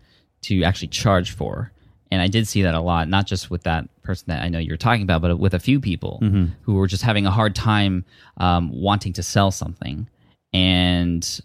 [0.44, 1.72] to actually charge for.
[2.12, 4.60] And I did see that a lot, not just with that person that I know
[4.60, 6.20] you're talking about, but with a few people
[6.64, 8.04] who were just having a hard time
[8.38, 10.08] um, wanting to sell something.
[10.52, 11.42] And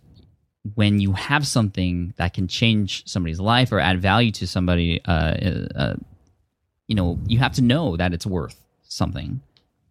[0.75, 5.35] when you have something that can change somebody's life or add value to somebody, uh,
[5.77, 5.95] uh,
[6.89, 9.41] you know, you have to know that it's worth something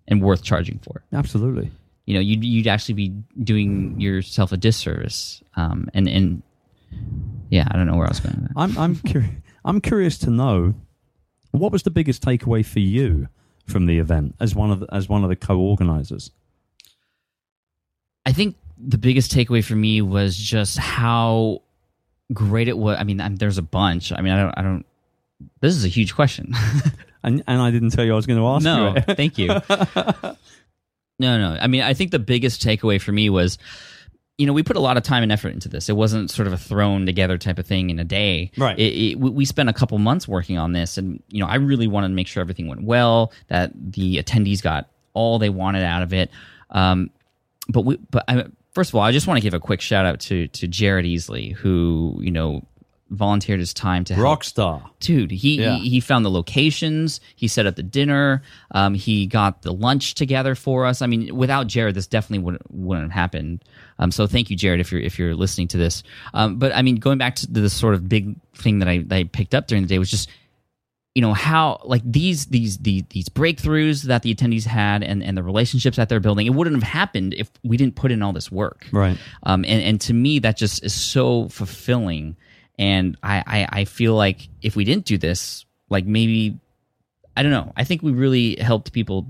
[0.07, 1.71] and worth charging for Absolutely.
[2.05, 3.09] you know you'd, you'd actually be
[3.43, 6.43] doing yourself a disservice um and and
[7.49, 8.53] yeah i don't know where i was going with that.
[8.55, 9.31] I'm I'm curious.
[9.65, 10.75] I'm curious to know
[11.51, 13.28] what was the biggest takeaway for you
[13.67, 16.32] from the event as one of the, as one of the co-organizers.
[18.25, 21.62] i think the biggest takeaway for me was just how
[22.34, 24.86] great it was i mean I'm, there's a bunch i mean i don't i don't
[25.62, 26.54] this is a huge question
[27.23, 29.15] And and I didn't tell you I was going to ask no you.
[29.15, 29.47] thank you
[31.19, 33.58] no no i mean i think the biggest takeaway for me was
[34.38, 35.88] you know we put a lot of time and effort into this.
[35.88, 38.52] It wasn't sort of a thrown together type of thing in a day.
[38.58, 38.78] Right.
[38.78, 41.56] it, it, we we spent a couple months working on this and you know i
[41.56, 45.84] really wanted to make sure everything went well that the attendees got all they wanted
[45.84, 46.30] out of it.
[46.71, 47.10] Um,
[47.69, 50.06] but we but I, first of all i just want to give a quick shout
[50.06, 52.67] out to to jared easley who you know
[53.12, 54.26] volunteered his time to help.
[54.41, 54.82] Rockstar.
[55.00, 55.76] dude he, Yeah.
[55.78, 57.21] he he found the locations.
[57.36, 58.41] He set up the dinner.
[58.71, 61.02] Um, he got the lunch together for us.
[61.04, 63.63] I mean without jared this definitely wouldn't, wouldn't have happened
[63.99, 66.03] um, so thank you jared if you're if you're listening to this.
[66.34, 69.15] Um, but i mean going back to the sort of big thing that I, that
[69.15, 70.29] I picked up during the day was just
[71.15, 75.38] you know how like these these these, these breakthroughs that the attendees had and, and
[75.38, 78.34] the relationships that they're building it wouldn't have happened if we didn't put in all
[78.34, 78.86] this work.
[78.91, 79.17] Right.
[79.43, 82.36] um, and, and to me that just is so fulfilling.
[82.77, 86.60] And I, I i feel like if we didn't do this like maybe
[87.38, 87.71] i don't know.
[87.77, 89.25] I think we really helped people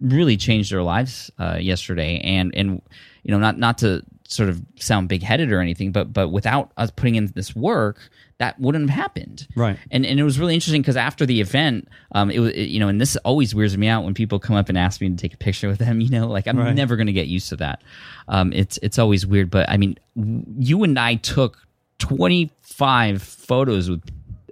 [0.00, 2.80] really changed their lives uh, yesterday and and
[3.24, 6.90] you know not not to sort of sound big-headed or anything but but without us
[6.94, 7.98] putting in this work
[8.38, 9.76] that wouldn't have happened Right.
[9.90, 12.78] and and it was really interesting because after the event, um, it was it- you
[12.78, 15.16] know, and this always weirds me out when people come up and ask me to
[15.16, 16.00] take a picture with them.
[16.04, 16.74] You know, like I'm Right.
[16.74, 17.82] never going to get used to that.
[18.28, 21.58] Um, it's it's always weird, but I mean, w- you and I took
[21.98, 24.02] 25 photos with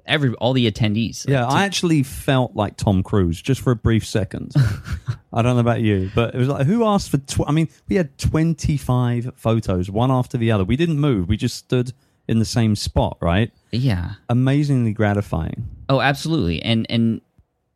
[0.06, 1.28] every all the attendees.
[1.28, 4.52] Yeah, I actually felt like Tom Cruise just for a brief second.
[5.32, 7.18] I don't know about you, but it was like, who asked for?
[7.18, 10.64] Tw- I mean, we had 25 photos, one after the other.
[10.64, 11.28] We didn't move.
[11.28, 11.92] We just stood
[12.28, 13.52] in the same spot, right?
[13.70, 14.12] yeah.
[14.28, 15.68] Amazingly gratifying.
[15.88, 16.62] Oh, absolutely.
[16.62, 17.20] And and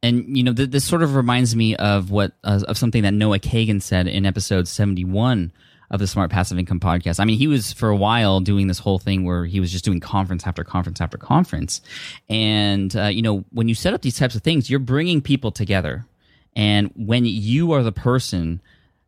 [0.02, 3.12] and you know, th- this sort of reminds me of what uh, of something that
[3.12, 5.52] Noah Kagan said in episode seventy one
[5.90, 7.18] of the Smart Passive Income podcast.
[7.18, 9.84] I mean, he was for a while doing this whole thing where he was just
[9.84, 11.80] doing conference after conference after conference.
[12.28, 15.50] And uh, you know, when you set up these types of things, you're bringing people
[15.50, 16.06] together.
[16.54, 18.60] And when you are the person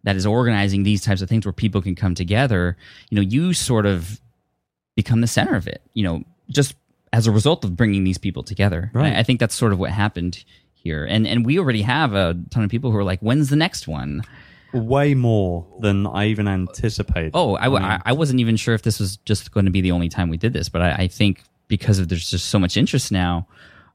[0.04, 2.76] that is organizing these types of things where people can come together,
[3.10, 4.20] you know, you sort of
[4.96, 5.82] become the center of it.
[5.94, 6.74] You know, just
[7.12, 8.90] as a result of bringing these people together.
[8.92, 9.12] Right.
[9.12, 11.04] I, I think that's sort of what happened here.
[11.04, 13.86] And and we already have a ton of people who are like, when's the next
[13.86, 14.22] one?
[14.72, 17.32] Way more than I even anticipated.
[17.34, 20.28] Oh, i wasn't even sure if this was just going to be the only time
[20.30, 23.46] we did this, but I, I think because of there's just so much interest now,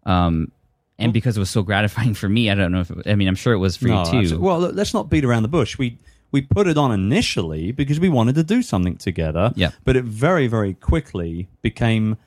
[0.06, 0.52] um,
[1.00, 3.36] and because it was so gratifying for me, I don't know if I mean I'm
[3.36, 4.18] sure it was for No, you too.
[4.18, 4.48] absolutely.
[4.48, 5.78] Well, let's not beat around the bush.
[5.78, 5.98] We
[6.32, 9.52] we put it on initially because we wanted to do something together.
[9.56, 9.72] Yeah.
[9.86, 12.18] But it very very quickly became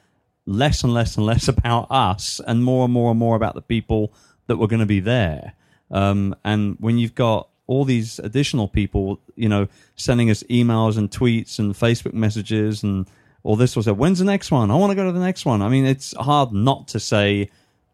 [0.46, 3.62] less and less and less about us and more and more and more about the
[3.62, 4.12] people
[4.46, 5.52] that were going to be there.
[5.90, 11.08] Um, and when you've got all these additional people, you know, sending us emails and
[11.10, 13.06] tweets and Facebook messages and
[13.44, 14.70] all this was that, when's the next one?
[14.70, 15.62] I want to go to the next one.
[15.62, 17.48] I mean, it's hard not to say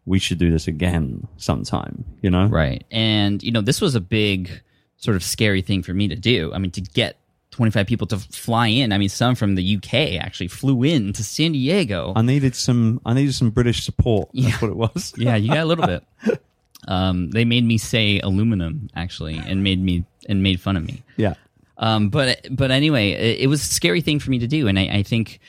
[0.07, 2.47] we should do this again sometime, you know?
[2.47, 2.83] Right.
[2.91, 4.49] And, you know, this was a big
[4.97, 6.51] sort of scary thing for me to do.
[6.53, 7.17] I mean, to get
[7.51, 8.91] 25 people to fly in.
[8.91, 12.13] I mean, some from the UK actually flew in to San Diego.
[12.15, 12.99] I needed some.
[13.05, 14.29] I needed some British support.
[14.33, 14.57] That's Yeah.
[14.59, 15.13] what it was.
[15.17, 16.03] yeah, you got a little bit.
[16.87, 21.03] Um, they made me say aluminum actually, and made me and made fun of me.
[21.17, 21.33] yeah.
[21.77, 24.79] Um, but but anyway, it, it was a scary thing for me to do, and
[24.79, 25.39] I, I think,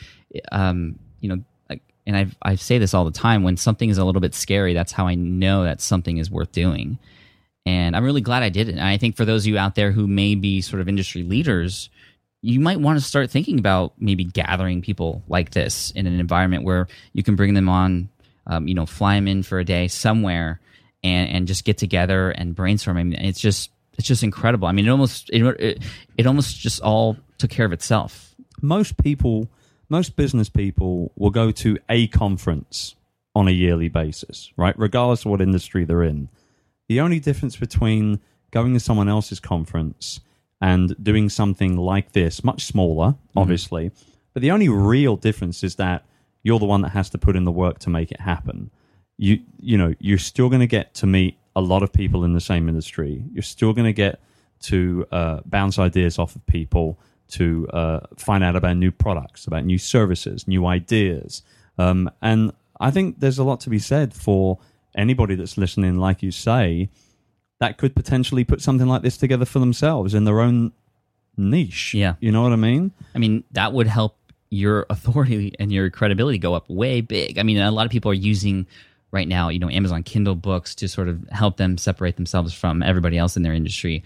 [0.53, 3.97] um, you know, like- and I I say this all the time when something is
[3.99, 6.99] a little bit scary, that's how I know that something is worth doing.
[7.65, 8.73] And I'm really glad I did it.
[8.73, 11.23] And I think for those of you out there who may be sort of industry
[11.23, 11.91] leaders,
[12.41, 16.63] you might want to start thinking about maybe gathering people like this in an environment
[16.65, 18.09] where you can bring them on,
[18.47, 20.61] um, you know, fly them in for a day somewhere
[21.03, 22.97] and, and just get together and brainstorm.
[22.97, 24.69] I mean, it's just, it's just incredible.
[24.69, 25.83] I mean, it almost, it, it,
[26.17, 28.35] it almost just all took care of itself.
[28.61, 29.49] Most people,
[29.89, 32.95] most business people, will go to a conference
[33.35, 34.79] on a yearly basis, right?
[34.79, 36.29] Regardless of what industry they're in.
[36.89, 40.21] The only difference between going to someone else's conference
[40.61, 43.39] and doing something like this, much smaller, mm-hmm.
[43.39, 43.91] obviously,
[44.33, 46.05] but the only real difference is that
[46.43, 48.71] you're the one that has to put in the work to make it happen.
[49.19, 52.33] You you know, you're still going to get to meet a lot of people in
[52.33, 53.23] the same industry.
[53.33, 54.21] You're still going to get
[54.61, 59.65] to uh, bounce ideas off of people, to uh, find out about new products, about
[59.65, 61.43] new services, new ideas.
[61.77, 64.59] Um, and I think there's a lot to be said for
[64.95, 66.89] anybody that's listening, like you say,
[67.61, 70.73] that could potentially put something like this together for themselves in their own
[71.37, 71.95] niche.
[71.95, 72.15] Yeah.
[72.21, 72.93] You know what I mean?
[73.15, 74.17] I mean, that would help
[74.51, 77.39] your authority and your credibility go up way big.
[77.39, 78.67] I mean, a lot of people are using
[79.11, 82.83] right now, you know, Amazon Kindle books to sort of help them separate themselves from
[82.83, 84.03] everybody else in their industry.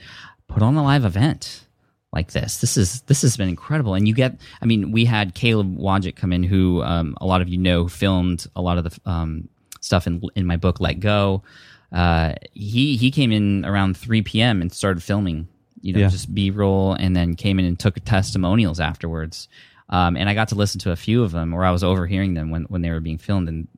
[0.49, 1.67] Put on a live event
[2.12, 2.59] like this.
[2.59, 3.95] This is this has been incredible.
[3.95, 7.41] And you get, I mean, we had Caleb Wojcik come in, who um, a lot
[7.41, 9.49] of you know filmed a lot of the um,
[9.81, 11.43] stuff in in my book, Let Go.
[11.91, 14.61] Uh, he he came in around 3 p.m.
[14.62, 15.49] and started filming,
[15.81, 16.09] you know, Yeah.
[16.09, 19.49] just B roll, and then came in and took testimonials afterwards.
[19.88, 22.35] Um, and I got to listen to a few of them, or I was overhearing
[22.35, 23.69] them when when they were being filmed, and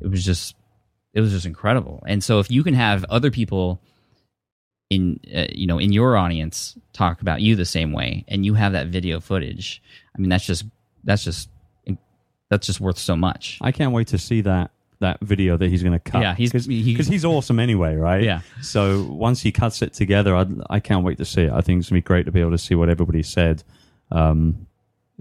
[0.00, 0.54] it was just
[1.14, 2.02] it was just incredible.
[2.06, 3.80] And so if you can have other people
[4.90, 8.54] in uh, you know in your audience talk about you the same way, and you
[8.54, 9.82] have that video footage,
[10.16, 10.64] I mean that's just
[11.04, 11.48] that's just
[12.48, 13.58] that's just worth so much.
[13.60, 16.20] I can't wait to see that that video that he's going to cut.
[16.20, 18.22] Yeah, he's- because he- he's awesome anyway, right?
[18.22, 18.40] Yeah.
[18.60, 21.52] So once he cuts it together, I, I can't wait to see it.
[21.52, 23.62] I think it's going to be great to be able to see what everybody said.
[24.12, 24.66] Um,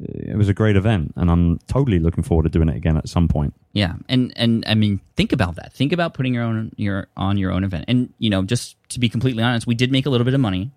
[0.01, 3.09] it was a great event, and I'm totally looking forward to doing it again at
[3.09, 3.53] some point.
[3.73, 5.73] Yeah, and and I mean, think about that.
[5.73, 7.85] Think about putting your own your on your own event.
[7.88, 10.39] And you know, just to be completely honest, we did make a little bit of
[10.39, 10.71] money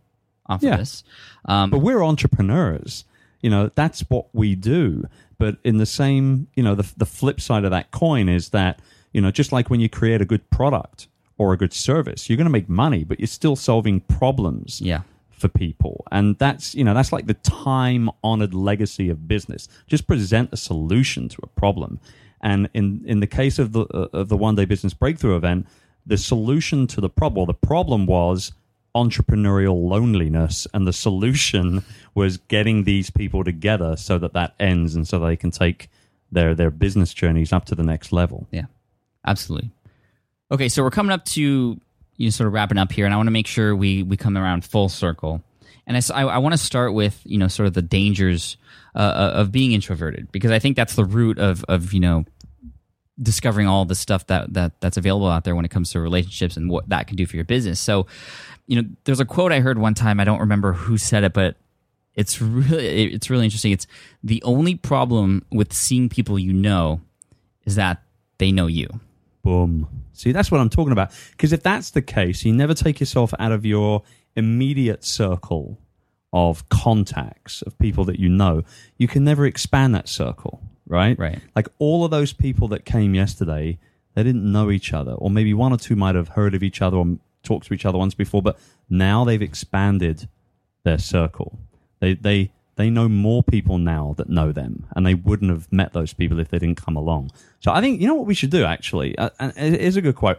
[0.46, 0.72] off Yeah.
[0.72, 1.04] of this.
[1.44, 3.04] Um, But we're entrepreneurs.
[3.42, 5.04] You know, that's what we do.
[5.38, 8.78] But in the same, you know, the, the flip side of that coin is that,
[9.12, 11.08] you know, just like when you create a good product
[11.38, 15.00] or a good service, you're going to make money, but you're still solving problems yeah,
[15.42, 16.06] for people.
[16.10, 19.68] And that's, you know, that's like the time honored legacy of business.
[19.86, 22.00] Just present a solution to a problem.
[22.40, 25.66] And in, in the case of the, uh, of the one day business breakthrough event,
[26.06, 28.52] the solution to the problem, the problem was
[28.94, 30.66] entrepreneurial loneliness.
[30.72, 31.84] And the solution
[32.14, 35.90] was getting these people together so that that ends and so they can take
[36.30, 38.46] their, their business journeys up to the next level.
[38.50, 38.64] yeah.
[39.24, 39.70] Absolutely.
[40.50, 41.80] Okay, so we're coming up to
[42.16, 44.16] you know, sort of wrapping up here, and I want to make sure we we
[44.16, 45.42] come around full circle.
[45.84, 48.56] And I, I want to start with you know sort of the dangers
[48.94, 52.24] uh, of being introverted because I think that's the root of of you know
[53.20, 56.56] discovering all the stuff that that that's available out there when it comes to relationships
[56.56, 57.80] and what that can do for your business.
[57.80, 58.06] So,
[58.66, 60.20] you know, there's a quote I heard one time.
[60.20, 61.56] I don't remember who said it, but
[62.14, 63.72] it's really it's really interesting.
[63.72, 63.86] It's
[64.22, 67.00] the only problem with seeing people you know
[67.64, 68.02] is that
[68.38, 68.88] they know you.
[69.42, 69.88] Boom.
[70.12, 71.10] See, that's what I'm talking about.
[71.32, 74.02] Because if that's the case, you never take yourself out of your
[74.36, 75.78] immediate circle
[76.32, 78.62] of contacts of people that you know.
[78.96, 81.18] You can never expand that circle, right?
[81.18, 81.40] Right.
[81.54, 83.78] Like all of those people that came yesterday,
[84.14, 86.80] they didn't know each other, or maybe one or two might have heard of each
[86.80, 90.28] other or talked to each other once before, but now they've expanded
[90.84, 91.58] their circle.
[92.00, 95.92] They they they know more people now that know them, and they wouldn't have met
[95.92, 97.30] those people if they didn't come along.
[97.60, 100.02] So I think you know what we should do actually, uh, and it is a
[100.02, 100.38] good quote.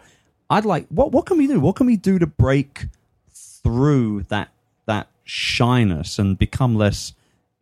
[0.49, 1.59] I'd like what what can we do?
[1.59, 2.87] What can we do to break
[3.29, 4.49] through that
[4.85, 7.13] that shyness and become less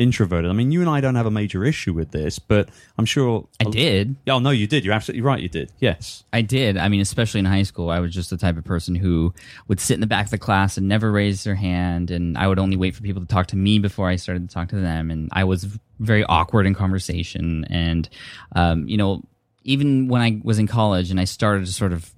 [0.01, 0.49] introverted?
[0.49, 3.47] I mean, you and I don't have a major issue with this, but I'm sure
[3.59, 4.15] I did.
[4.27, 4.83] Oh no, you did.
[4.83, 5.41] You're absolutely right.
[5.41, 5.71] You did.
[5.79, 6.23] Yes.
[6.33, 6.77] I did.
[6.77, 9.33] I mean, especially in high school, I was just the type of person who
[9.67, 12.47] would sit in the back of the class and never raise their hand, and I
[12.47, 14.79] would only wait for people to talk to me before I started to talk to
[14.79, 15.65] them, and I was
[15.99, 17.65] very awkward in conversation.
[17.69, 18.09] And
[18.55, 19.23] um, you know,
[19.63, 22.11] even when I was in college and I started to sort of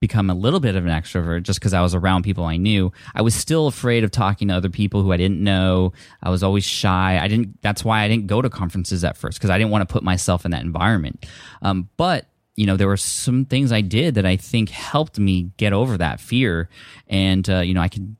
[0.00, 2.90] become a little bit of an extrovert just because I was around people I knew.
[3.14, 5.92] I was still afraid of talking to other people who I didn't know.
[6.22, 7.18] I was always shy.
[7.22, 7.60] I didn't.
[7.60, 10.02] That's why I didn't go to conferences at first because I didn't want to put
[10.02, 11.26] myself in that environment.
[11.60, 12.26] Um, but
[12.56, 15.98] you know, there were some things I did that I think helped me get over
[15.98, 16.70] that fear,
[17.06, 18.16] and uh, you know, I could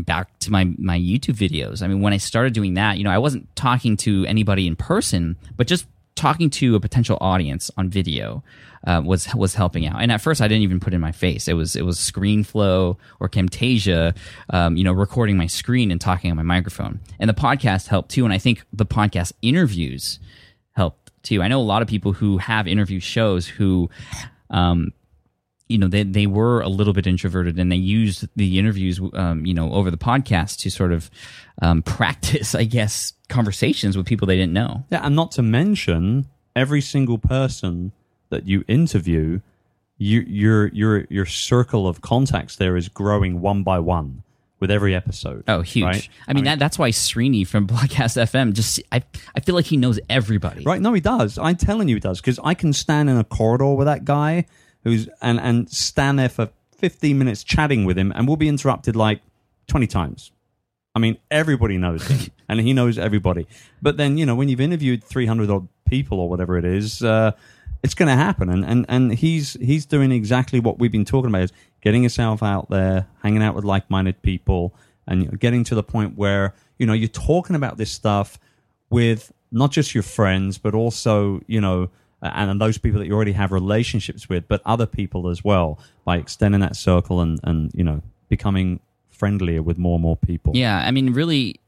[0.00, 1.82] back to my my YouTube videos.
[1.82, 4.74] I mean, when I started doing that, you know, I wasn't talking to anybody in
[4.74, 8.42] person, but just talking to a potential audience on video
[8.86, 10.00] uh, was was helping out.
[10.00, 11.48] And at first, I didn't even put in my face.
[11.48, 14.16] It was it was ScreenFlow or Camtasia,
[14.50, 17.00] um, you know, recording my screen and talking on my microphone.
[17.18, 18.24] And the podcast helped too.
[18.24, 20.18] And I think the podcast interviews
[20.72, 21.42] helped too.
[21.42, 23.90] I know a lot of people who have interview shows who.
[24.50, 24.92] Um,
[25.70, 29.46] you know they they were a little bit introverted and they used the interviews um,
[29.46, 31.10] you know over the podcast to sort of
[31.62, 34.84] um, practice I guess conversations with people they didn't know.
[34.90, 37.92] Yeah, and not to mention every single person
[38.28, 39.40] that you interview,
[39.96, 44.22] you, your your your circle of contacts there is growing one by one
[44.58, 45.44] with every episode.
[45.48, 45.84] Oh, huge!
[45.84, 46.08] right?
[46.28, 49.02] I mean, that, that's why Srini from BlogcastFM just I
[49.34, 50.64] I feel like he knows everybody.
[50.64, 50.80] Right?
[50.80, 51.38] No, he does.
[51.38, 54.46] I'm telling you, he does because I can stand in a corridor with that guy
[54.84, 58.96] who's and and stand there for 15 minutes chatting with him, and we'll be interrupted
[58.96, 59.20] like
[59.68, 60.32] 20 times.
[60.94, 63.46] I mean, everybody knows him, and he knows everybody.
[63.80, 67.32] But then, you know, when you've interviewed 300 odd people or whatever it is, uh,
[67.82, 68.48] it's going to happen.
[68.48, 72.42] And, and and he's he's doing exactly what we've been talking about: is getting yourself
[72.42, 74.74] out there, hanging out with like-minded people,
[75.06, 78.38] and getting to the point where you know you're talking about this stuff
[78.90, 81.90] with not just your friends, but also you know.
[82.22, 85.78] Uh, and those people that you already have relationships with, but other people as well,
[86.04, 90.56] by extending that circle and, and you know becoming friendlier with more and more people.
[90.56, 91.60] Yeah, I mean, really,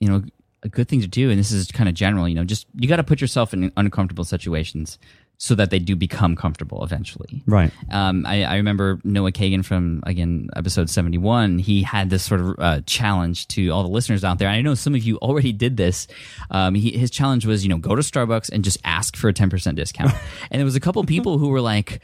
[0.00, 0.22] you know,
[0.62, 2.28] a good thing to do, and this is kind of general.
[2.28, 4.98] You know, just you got to put yourself in uncomfortable situations
[5.38, 7.42] so that they do become comfortable eventually.
[7.46, 7.72] Right.
[7.90, 11.58] Um, I, I remember Noah Kagan from again episode seventy one.
[11.58, 14.48] He had this sort of uh, challenge to all the listeners out there.
[14.48, 16.06] I know some of you already did this.
[16.50, 19.32] Um, he, his challenge was, you know, go to Starbucks and just ask for a
[19.32, 20.12] ten percent discount.
[20.50, 22.00] and there was a couple people who were like.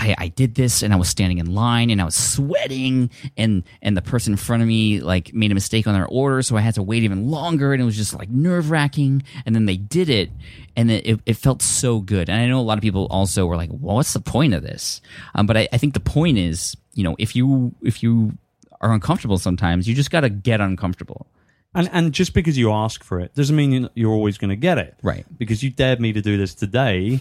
[0.00, 3.62] I, I did this and I was standing in line and I was sweating and
[3.82, 6.56] and the person in front of me like made a mistake on their order so
[6.56, 9.66] I had to wait even longer and it was just like nerve wracking and then
[9.66, 10.30] they did it
[10.74, 12.30] and it, it, it felt so good.
[12.30, 14.62] And I know a lot of people also were like well what's the point of
[14.62, 15.02] this?
[15.34, 18.32] Um, but I, I think the point is you know if you if you
[18.80, 21.26] are uncomfortable sometimes you just got to get uncomfortable
[21.74, 24.56] And and just because you ask for it doesn't mean you- you're always going to
[24.56, 24.94] get it.
[25.02, 25.24] Right.
[25.38, 27.20] Because you dared me to do this today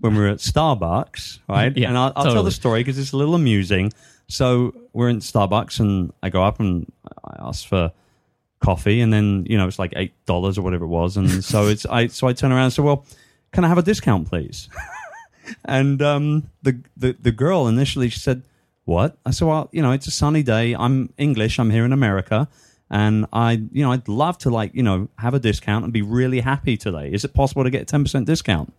[0.00, 1.76] when we were at Starbucks, right?
[1.76, 3.92] Yeah, and I'll, I'll tell the story because it's a little amusing.
[4.28, 6.90] So we're in Starbucks and I go up and
[7.24, 7.92] I ask for
[8.60, 11.16] coffee and then, you know, it's like $8 or whatever it was.
[11.16, 13.04] And so it's, I, so I turn around and say, well,
[13.52, 14.68] can I have a discount, please?
[15.64, 18.42] and um, the, the the girl initially she said,
[18.84, 20.74] "What?" I said, "Well, you know, it's a sunny day.
[20.74, 21.58] I'm English.
[21.58, 22.46] I'm here in America,
[22.90, 26.02] and I, you know, I'd love to like, you know, have a discount and be
[26.02, 27.10] really happy today.
[27.12, 28.72] Is it possible to get a ten percent discount?"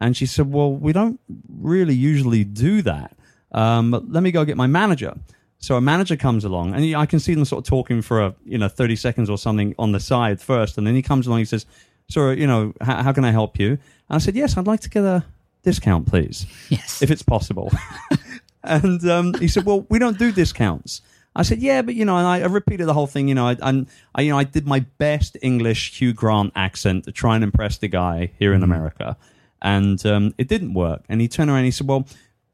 [0.00, 3.16] And she said, "Well, we don't really usually do that.
[3.52, 5.14] Um, but let me go get my manager."
[5.58, 8.34] So a manager comes along, and I can see them sort of talking for a
[8.44, 11.40] you know thirty seconds or something on the side first, and then he comes along.
[11.40, 11.66] He says,
[12.08, 13.80] "Sir, you know, how, how can I help you?" And
[14.10, 15.24] I said, "Yes, I'd like to get a
[15.62, 17.02] discount, please, Yes.
[17.02, 17.70] if it's possible.
[18.64, 21.00] and um, he said, well, we don't do discounts.
[21.34, 23.28] I said, yeah, but you know, and I, I repeated the whole thing.
[23.28, 27.04] You know, I, and I, you know, I did my best English Hugh Grant accent
[27.04, 29.16] to try and impress the guy here in America,
[29.62, 31.04] and um, it didn't work.
[31.08, 32.06] And he turned around and he said, well,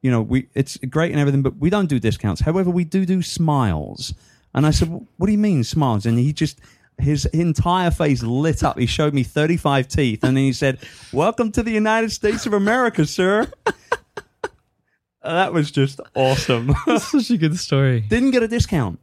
[0.03, 2.41] you know, we it's great and everything, but we don't do discounts.
[2.41, 4.14] However, we do do smiles.
[4.55, 6.07] And I said, what do you mean smiles?
[6.07, 6.61] And he just
[6.99, 8.79] his entire face lit up.
[8.79, 10.79] He showed me 35 teeth, and then he said,
[11.12, 13.51] "Welcome to the United States of America, sir."
[15.35, 16.74] That was just awesome.
[16.99, 18.01] Such a good story.
[18.01, 18.99] Didn't get a discount,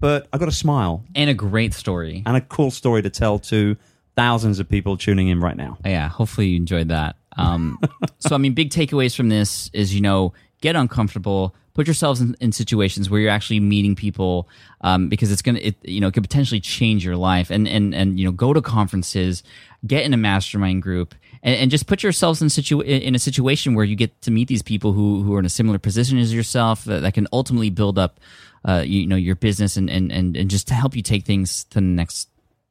[0.00, 2.22] but I got a smile And a great story.
[2.26, 3.76] and a cool story to tell to
[4.16, 5.78] thousands of people tuning in right now.
[5.84, 7.16] Yeah, hopefully you enjoyed that.
[7.36, 7.78] Um,
[8.18, 12.34] so, I mean, big takeaways from this is, you know, get uncomfortable, put yourselves in,
[12.40, 14.48] in situations where you're actually meeting people,
[14.80, 17.50] um, because it's gonna, it, you know, it could potentially change your life.
[17.50, 19.44] And and and you know, go to conferences,
[19.86, 23.74] get in a mastermind group, and, and just put yourselves in situ in a situation
[23.74, 26.32] where you get to meet these people who who are in a similar position as
[26.34, 28.20] yourself that, that can ultimately build up,
[28.64, 31.64] uh, you know, your business and and and and just to help you take things
[31.64, 32.28] to the next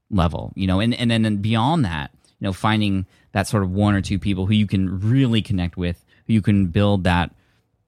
[0.10, 3.72] level, you know, and, and then and beyond that, you know, finding that sort of
[3.72, 7.34] one or two people who you can really connect with, who you can build that,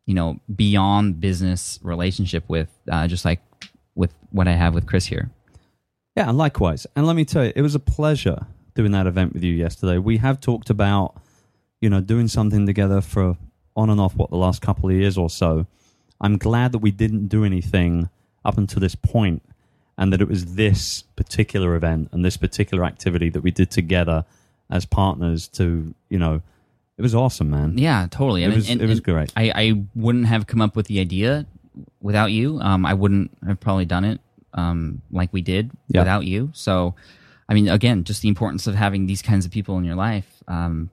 [0.06, 3.42] you know, beyond business relationship with, uh, just like
[3.96, 5.30] with what I have with Chris here.
[6.16, 6.86] Yeah, and likewise.
[6.96, 8.46] And let me tell you, it was a pleasure
[8.80, 9.98] doing that event with you yesterday.
[9.98, 11.14] We have talked about,
[11.82, 13.36] you know, doing something together for
[13.76, 15.66] on and off what the last couple of years or so.
[16.22, 18.10] I'm glad that we didn't do anything
[18.46, 19.42] up until this point
[19.98, 24.24] and that it was this particular event and this particular activity that we did together
[24.70, 26.42] as partners to, you know,
[26.98, 27.78] it was awesome, man.
[27.78, 28.46] Yeah, totally.
[28.46, 29.34] It was- it was great.
[29.36, 31.46] I, I wouldn't have come up with the idea
[32.02, 32.60] without you.
[32.62, 34.22] Um, I wouldn't have probably done it
[34.54, 36.00] um, like we did Yeah.
[36.02, 36.52] without you.
[36.54, 36.96] So,
[37.50, 40.44] I mean, again, just the importance of having these kinds of people in your life.
[40.48, 40.92] Um,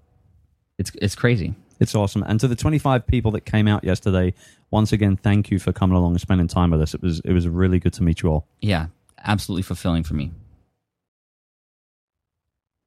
[0.78, 1.54] it's it's crazy.
[1.78, 2.22] It's awesome.
[2.22, 4.32] And to the 25 people that came out yesterday,
[4.70, 6.94] once again, thank you for coming along and spending time with us.
[6.94, 8.46] It was it was really good to meet you all.
[8.62, 8.86] Yeah,
[9.22, 10.32] absolutely fulfilling for me.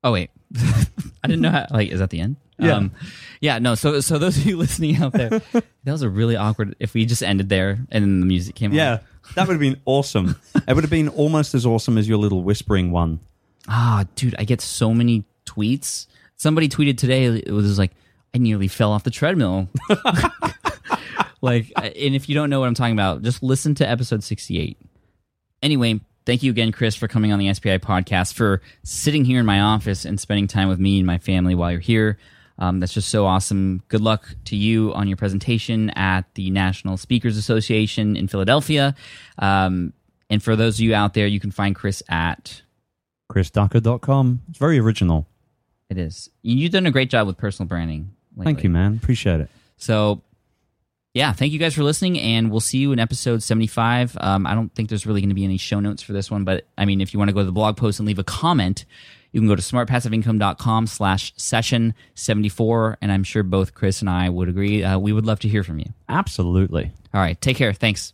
[0.03, 1.67] Oh wait, I didn't know how.
[1.69, 2.37] Like, is that the end?
[2.57, 2.75] Yeah.
[2.75, 2.91] um,
[3.39, 3.59] yeah.
[3.59, 3.75] No.
[3.75, 6.75] So, so those of you listening out there, that was a really awkward.
[6.79, 8.77] If we just ended there and then the music came on.
[8.77, 8.99] Yeah,
[9.35, 10.35] that would have been awesome.
[10.67, 13.19] it would have been almost as awesome as your little whispering one.
[13.69, 16.07] Ah, dude, I get so many tweets.
[16.35, 17.25] Somebody tweeted today.
[17.25, 17.91] It was like,
[18.33, 19.69] I nearly fell off the treadmill.
[21.41, 24.77] like, and if you don't know what I'm talking about, just listen to episode 68.
[25.61, 29.45] Anyway, thank you again, Chris, for coming on the SPI podcast, for sitting here in
[29.45, 32.17] my office and spending time with me and my family while you're here.
[32.57, 33.83] Um, that's just so awesome.
[33.87, 38.95] Good luck to you on your presentation at the National Speakers Association in Philadelphia.
[39.37, 39.93] Um,
[40.29, 42.61] and for those of you out there, you can find Chris at
[43.31, 44.41] ChrisDucker.com.
[44.49, 45.27] It's very original.
[45.89, 46.29] It is.
[46.41, 48.11] You've done a great job with personal branding.
[48.35, 48.53] lately.
[48.53, 48.99] Thank you, man.
[49.01, 49.49] Appreciate it.
[49.77, 50.21] So,
[51.13, 54.17] yeah, thank you guys for listening, and we'll see you in episode 75.
[54.19, 56.43] Um, I don't think there's really going to be any show notes for this one,
[56.43, 58.23] but I mean, if you want to go to the blog post and leave a
[58.23, 58.85] comment,
[59.31, 64.29] you can go to smartpassiveincome.com slash session 74, and I'm sure both Chris and I
[64.29, 64.83] would agree.
[64.83, 65.91] Uh, we would love to hear from you.
[66.07, 66.91] Absolutely.
[67.13, 67.73] All right, take care.
[67.73, 68.13] Thanks.